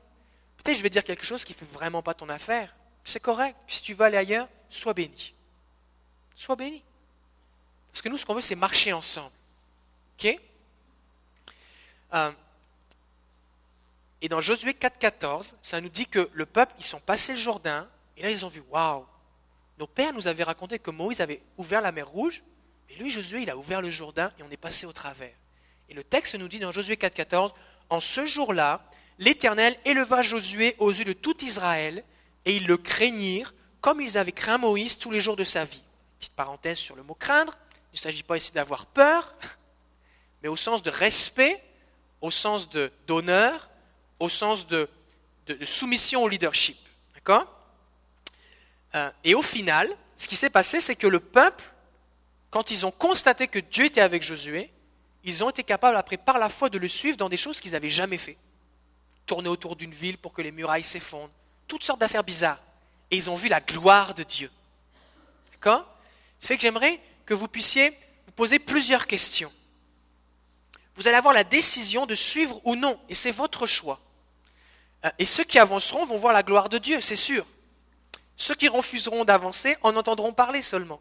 [0.56, 2.74] Peut-être je vais dire quelque chose qui ne fait vraiment pas ton affaire.
[3.04, 3.56] C'est correct.
[3.66, 5.34] Si tu veux aller ailleurs, sois béni.
[6.34, 6.82] Sois béni.
[7.92, 9.32] Parce que nous, ce qu'on veut, c'est marcher ensemble.
[10.18, 10.40] OK?
[12.14, 12.32] Euh,
[14.20, 17.88] Et dans Josué 4,14, ça nous dit que le peuple, ils sont passés le Jourdain,
[18.16, 19.06] et là, ils ont vu Waouh
[19.78, 22.42] Nos pères nous avaient raconté que Moïse avait ouvert la mer Rouge,
[22.90, 25.34] et lui, Josué, il a ouvert le Jourdain et on est passé au travers.
[25.88, 27.52] Et le texte nous dit dans Josué 4,14
[27.90, 28.82] En ce jour-là,
[29.18, 32.02] l'Éternel éleva Josué aux yeux de tout Israël,
[32.44, 35.82] et ils le craignirent comme ils avaient craint Moïse tous les jours de sa vie.
[36.18, 37.54] Petite parenthèse sur le mot craindre
[37.92, 39.34] il ne s'agit pas ici d'avoir peur,
[40.42, 41.62] mais au sens de respect,
[42.20, 42.68] au sens
[43.06, 43.70] d'honneur,
[44.20, 44.88] au sens de,
[45.64, 46.76] soumission au leadership.
[47.14, 47.46] D'accord?
[48.94, 51.64] Euh, Et au final, ce qui s'est passé, c'est que le peuple
[52.50, 54.70] quand ils ont constaté que Dieu était avec Josué,
[55.24, 57.72] ils ont été capables après par la foi de le suivre dans des choses qu'ils
[57.72, 58.38] n'avaient jamais fait.
[59.26, 61.32] Tourner autour d'une ville pour que les murailles s'effondrent,
[61.66, 62.60] toutes sortes d'affaires bizarres.
[63.10, 64.50] Et ils ont vu la gloire de Dieu.
[65.52, 65.86] D'accord?
[66.40, 67.90] Fait que j'aimerais que vous puissiez
[68.26, 69.52] vous poser plusieurs questions.
[70.94, 74.00] Vous allez avoir la décision de suivre ou non, et c'est votre choix.
[75.04, 77.46] Euh, et ceux qui avanceront vont voir la gloire de Dieu, c'est sûr.
[78.36, 81.00] Ceux qui refuseront d'avancer en entendront parler seulement.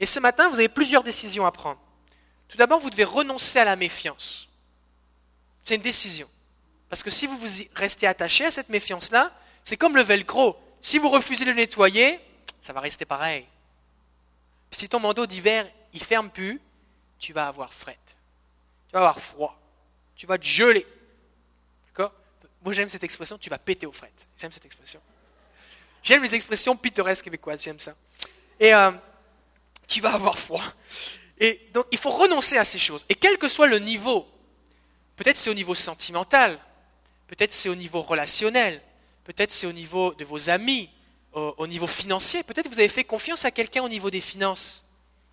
[0.00, 1.80] Et ce matin, vous avez plusieurs décisions à prendre.
[2.48, 4.48] Tout d'abord, vous devez renoncer à la méfiance.
[5.64, 6.28] C'est une décision.
[6.88, 10.56] Parce que si vous vous restez attaché à cette méfiance-là, c'est comme le velcro.
[10.80, 12.20] Si vous refusez de nettoyer,
[12.60, 13.46] ça va rester pareil.
[14.70, 16.60] Si ton manteau d'hiver, il ferme plus,
[17.18, 17.98] tu vas avoir fret.
[18.88, 19.58] Tu vas avoir froid.
[20.14, 20.86] Tu vas te geler.
[22.62, 24.12] Moi, j'aime cette expression, tu vas péter au fret.
[24.36, 25.00] J'aime cette expression.
[26.02, 27.94] J'aime les expressions pittoresques québécoises, j'aime ça.
[28.58, 28.92] Et euh,
[29.86, 30.64] tu vas avoir froid.
[31.38, 33.04] Et donc, il faut renoncer à ces choses.
[33.08, 34.26] Et quel que soit le niveau,
[35.16, 36.58] peut-être c'est au niveau sentimental,
[37.28, 38.82] peut-être c'est au niveau relationnel,
[39.24, 40.90] peut-être c'est au niveau de vos amis,
[41.32, 44.84] au, niveau financier, peut-être vous avez fait confiance à quelqu'un au niveau des finances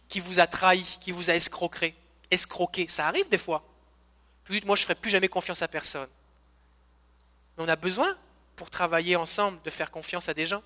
[0.08, 1.96] qui vous a trahi, qui vous a escroqué.
[2.30, 2.88] escroqué.
[2.88, 3.64] Ça arrive des fois.
[4.48, 6.10] Vous dites, moi je ne ferai plus jamais confiance à personne.
[7.58, 8.18] Mais on a besoin,
[8.56, 10.64] pour travailler ensemble, de faire confiance à des gens.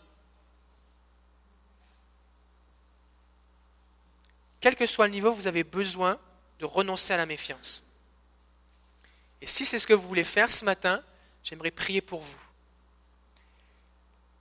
[4.60, 6.20] quel que soit le niveau, vous avez besoin
[6.60, 7.84] de renoncer à la méfiance.
[9.42, 11.02] Et si c'est ce que vous voulez faire ce matin,
[11.44, 12.40] j'aimerais prier pour vous.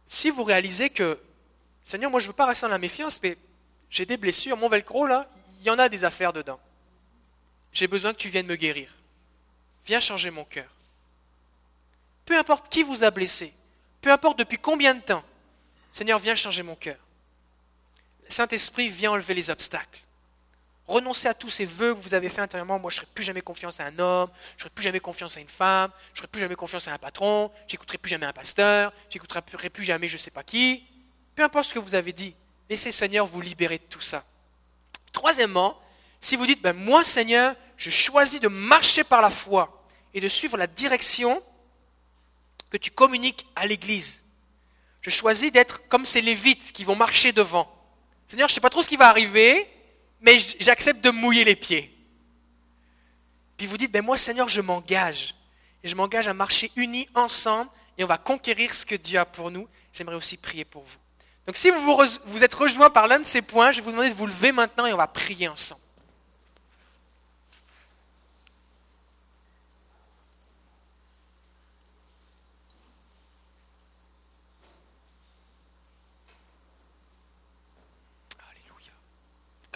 [0.09, 1.21] Si vous réalisez que,
[1.87, 3.39] Seigneur, moi je ne veux pas rester dans la méfiance, mais
[3.91, 5.31] j'ai des blessures, mon velcro là,
[5.61, 6.59] il y en a des affaires dedans.
[7.73, 8.93] J'ai besoin que tu viennes me guérir.
[9.87, 10.71] Viens changer mon cœur.
[12.29, 13.55] Peu importe qui vous a blessé,
[14.03, 15.25] peu importe depuis combien de temps,
[15.95, 16.99] Seigneur, viens changer mon cœur.
[18.29, 20.03] Saint-Esprit, viens enlever les obstacles.
[20.87, 22.79] Renoncez à tous ces vœux que vous avez fait intérieurement.
[22.79, 25.01] Moi, je ne ferai plus jamais confiance à un homme, je ne ferai plus jamais
[25.01, 28.11] confiance à une femme, je ne ferai plus jamais confiance à un patron, j'écouterai plus
[28.11, 30.85] jamais un pasteur, j'écouterai plus jamais je ne sais pas qui.
[31.35, 32.35] Peu importe ce que vous avez dit,
[32.69, 34.23] laissez Seigneur vous libérer de tout ça.
[35.15, 35.81] Troisièmement,
[36.21, 40.29] si vous dites, ben, moi Seigneur, je choisis de marcher par la foi et de
[40.29, 41.43] suivre la direction
[42.71, 44.23] que tu communiques à l'Église.
[45.01, 47.73] Je choisis d'être comme ces Lévites qui vont marcher devant.
[48.27, 49.67] Seigneur, je ne sais pas trop ce qui va arriver,
[50.21, 51.95] mais j'accepte de mouiller les pieds.
[53.57, 55.35] Puis vous dites, ben moi Seigneur, je m'engage.
[55.83, 59.51] Je m'engage à marcher unis ensemble et on va conquérir ce que Dieu a pour
[59.51, 59.69] nous.
[59.93, 60.99] J'aimerais aussi prier pour vous.
[61.47, 64.11] Donc si vous, vous êtes rejoint par l'un de ces points, je vais vous demander
[64.11, 65.81] de vous lever maintenant et on va prier ensemble.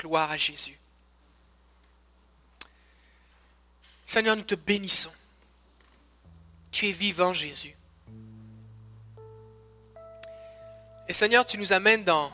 [0.02, 0.76] Gloire à Jésus.
[4.04, 5.12] Seigneur, nous te bénissons.
[6.72, 7.76] Tu es vivant, Jésus.
[11.06, 12.32] Et Seigneur, tu nous amènes dans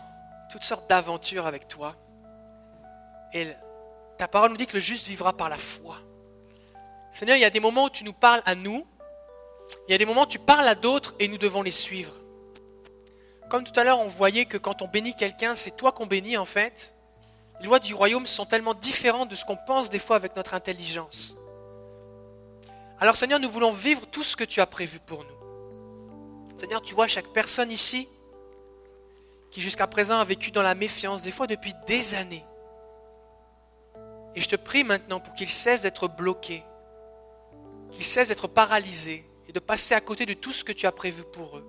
[0.50, 1.94] toutes sortes d'aventures avec toi.
[3.34, 3.52] Et
[4.16, 5.98] ta parole nous dit que le juste vivra par la foi.
[7.12, 8.86] Seigneur, il y a des moments où tu nous parles à nous,
[9.88, 12.14] il y a des moments où tu parles à d'autres et nous devons les suivre.
[13.50, 16.38] Comme tout à l'heure, on voyait que quand on bénit quelqu'un, c'est toi qu'on bénit
[16.38, 16.94] en fait.
[17.60, 20.54] Les lois du royaume sont tellement différentes de ce qu'on pense des fois avec notre
[20.54, 21.34] intelligence.
[23.00, 26.58] Alors Seigneur, nous voulons vivre tout ce que tu as prévu pour nous.
[26.58, 28.08] Seigneur, tu vois chaque personne ici
[29.50, 32.44] qui jusqu'à présent a vécu dans la méfiance, des fois depuis des années.
[34.34, 36.62] Et je te prie maintenant pour qu'ils cessent d'être bloqués,
[37.92, 40.92] qu'ils cessent d'être paralysés et de passer à côté de tout ce que tu as
[40.92, 41.66] prévu pour eux.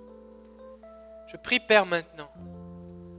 [1.32, 2.30] Je prie, Père, maintenant,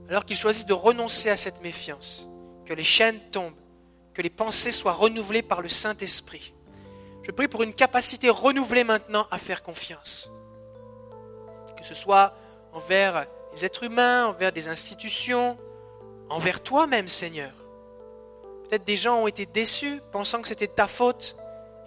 [0.08, 2.28] alors qu'ils choisissent de renoncer à cette méfiance,
[2.64, 3.54] que les chaînes tombent,
[4.14, 6.54] que les pensées soient renouvelées par le Saint-Esprit.
[7.22, 10.30] Je prie pour une capacité renouvelée maintenant à faire confiance.
[11.76, 12.34] Que ce soit
[12.72, 15.58] envers les êtres humains, envers des institutions,
[16.28, 17.52] envers toi-même, Seigneur.
[18.68, 21.36] Peut-être des gens ont été déçus, pensant que c'était ta faute.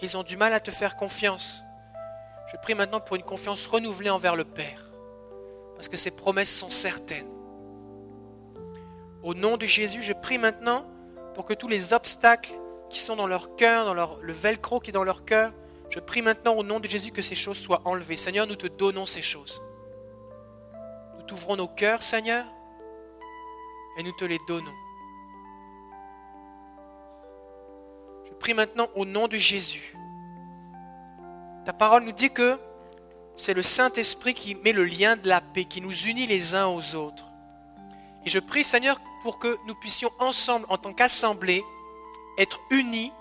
[0.02, 1.62] Ils ont du mal à te faire confiance.
[2.52, 4.86] Je prie maintenant pour une confiance renouvelée envers le Père,
[5.76, 7.28] parce que ses promesses sont certaines.
[9.26, 10.86] Au nom de Jésus, je prie maintenant
[11.34, 12.52] pour que tous les obstacles
[12.90, 15.52] qui sont dans leur cœur, dans leur, le velcro qui est dans leur cœur,
[15.90, 18.16] je prie maintenant au nom de Jésus que ces choses soient enlevées.
[18.16, 19.62] Seigneur, nous te donnons ces choses
[21.26, 22.46] t'ouvrons nos cœurs, Seigneur,
[23.98, 24.74] et nous te les donnons.
[28.26, 29.96] Je prie maintenant au nom de Jésus.
[31.66, 32.60] Ta parole nous dit que
[33.36, 36.68] c'est le Saint-Esprit qui met le lien de la paix, qui nous unit les uns
[36.68, 37.26] aux autres.
[38.26, 41.64] Et je prie, Seigneur, pour que nous puissions ensemble, en tant qu'assemblée,
[42.38, 43.12] être unis,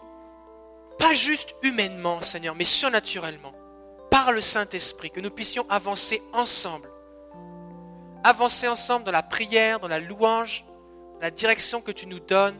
[0.99, 3.55] pas juste humainement, Seigneur, mais surnaturellement,
[4.11, 6.91] par le Saint-Esprit, que nous puissions avancer ensemble
[8.25, 10.65] avancer ensemble dans la prière, dans la louange,
[11.21, 12.59] la direction que tu nous donnes,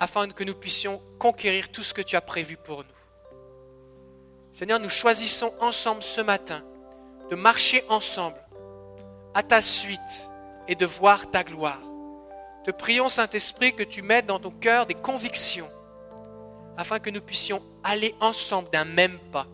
[0.00, 3.38] afin que nous puissions conquérir tout ce que tu as prévu pour nous.
[4.52, 6.62] Seigneur, nous choisissons ensemble ce matin
[7.30, 8.36] de marcher ensemble
[9.32, 10.31] à ta suite
[10.72, 11.82] et de voir ta gloire.
[12.64, 15.68] Te prions, Saint-Esprit, que tu mettes dans ton cœur des convictions
[16.78, 19.46] afin que nous puissions aller ensemble d'un même pas.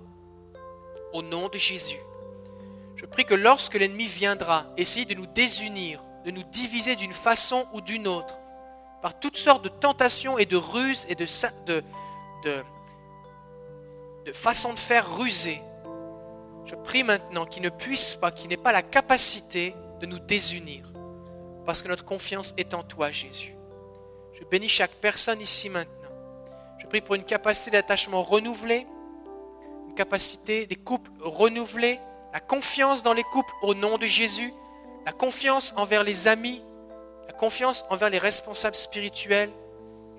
[1.12, 1.98] Au nom de Jésus.
[2.94, 7.66] Je prie que lorsque l'ennemi viendra essayer de nous désunir, de nous diviser d'une façon
[7.72, 8.38] ou d'une autre,
[9.02, 11.26] par toutes sortes de tentations et de ruses et de,
[11.66, 11.82] de,
[14.24, 15.62] de, façons de faire rusées,
[16.64, 20.92] je prie maintenant qu'il ne puisse pas, qu'il n'ait pas la capacité de nous désunir,
[21.68, 23.54] parce que notre confiance est en toi, Jésus.
[24.32, 26.08] Je bénis chaque personne ici maintenant.
[26.78, 28.86] Je prie pour une capacité d'attachement renouvelée,
[29.86, 32.00] une capacité des couples renouvelés,
[32.32, 34.50] la confiance dans les couples au nom de Jésus,
[35.04, 36.62] la confiance envers les amis,
[37.26, 39.50] la confiance envers les responsables spirituels.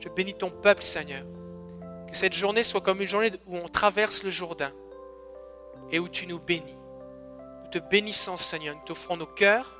[0.01, 1.25] Je bénis ton peuple, Seigneur.
[2.07, 4.71] Que cette journée soit comme une journée où on traverse le Jourdain
[5.91, 6.77] et où tu nous bénis.
[7.63, 8.75] Nous te bénissons, Seigneur.
[8.75, 9.78] Nous t'offrons nos cœurs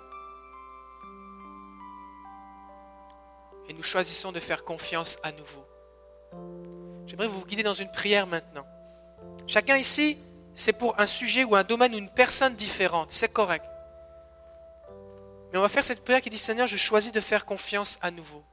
[3.69, 5.63] et nous choisissons de faire confiance à nouveau.
[7.05, 8.65] J'aimerais vous guider dans une prière maintenant.
[9.47, 10.17] Chacun ici,
[10.55, 13.11] c'est pour un sujet ou un domaine ou une personne différente.
[13.11, 13.65] C'est correct.
[15.51, 18.11] Mais on va faire cette prière qui dit Seigneur, je choisis de faire confiance à
[18.11, 18.43] nouveau.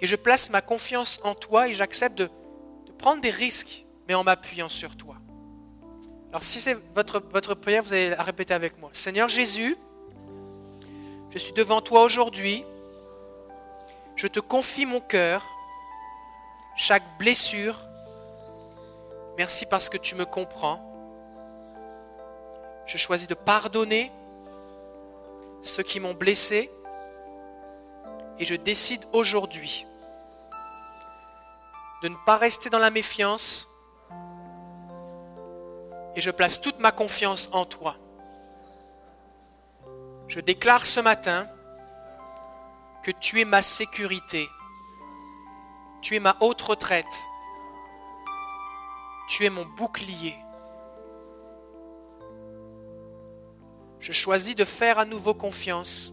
[0.00, 2.30] Et je place ma confiance en toi et j'accepte de,
[2.98, 5.16] prendre des risques, mais en m'appuyant sur toi.
[6.30, 8.90] Alors si c'est votre, votre prière, vous allez la répéter avec moi.
[8.92, 9.76] Seigneur Jésus,
[11.30, 12.64] je suis devant toi aujourd'hui
[14.16, 15.44] Je te confie mon cœur,
[16.74, 17.78] chaque blessure.
[19.36, 20.80] Merci parce que tu me comprends.
[22.86, 24.10] Je choisis de pardonner
[25.62, 26.70] ceux qui m'ont blessé
[28.38, 29.84] et je décide aujourd'hui
[32.02, 33.68] de ne pas rester dans la méfiance
[36.14, 37.96] et je place toute ma confiance en toi.
[40.26, 41.46] Je déclare ce matin
[43.06, 44.50] que tu es ma sécurité,
[46.02, 47.28] tu es ma haute retraite,
[49.28, 50.34] tu es mon bouclier.
[54.00, 56.12] Je choisis de faire à nouveau confiance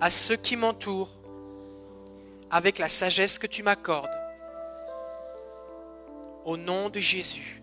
[0.00, 1.18] à ceux qui m'entourent
[2.48, 4.16] avec la sagesse que tu m'accordes.
[6.44, 7.60] Au nom de Jésus,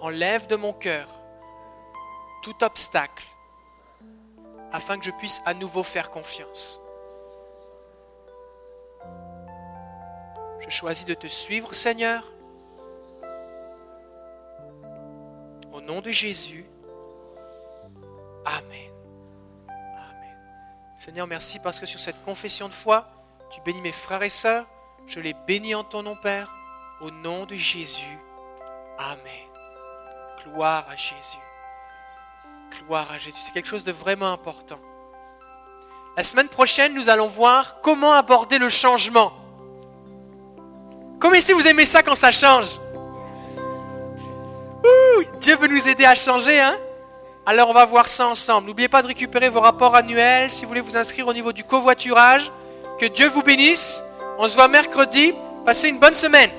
[0.00, 1.20] enlève de mon cœur
[2.42, 3.33] tout obstacle
[4.74, 6.80] afin que je puisse à nouveau faire confiance.
[10.58, 12.24] Je choisis de te suivre, Seigneur.
[15.72, 16.66] Au nom de Jésus.
[18.44, 18.90] Amen.
[20.98, 23.06] Seigneur, merci parce que sur cette confession de foi,
[23.50, 24.66] tu bénis mes frères et sœurs.
[25.06, 26.52] Je les bénis en ton nom, Père.
[27.00, 28.18] Au nom de Jésus.
[28.98, 29.48] Amen.
[30.42, 31.43] Gloire à Jésus.
[32.82, 33.38] Gloire à Jésus.
[33.44, 34.78] C'est quelque chose de vraiment important.
[36.16, 39.32] La semaine prochaine, nous allons voir comment aborder le changement.
[41.18, 42.80] Comment si vous aimez ça quand ça change
[45.40, 46.76] Dieu veut nous aider à changer, hein
[47.46, 48.66] alors on va voir ça ensemble.
[48.66, 51.62] N'oubliez pas de récupérer vos rapports annuels si vous voulez vous inscrire au niveau du
[51.62, 52.50] covoiturage.
[52.98, 54.02] Que Dieu vous bénisse.
[54.38, 55.34] On se voit mercredi.
[55.64, 56.50] Passez une bonne semaine.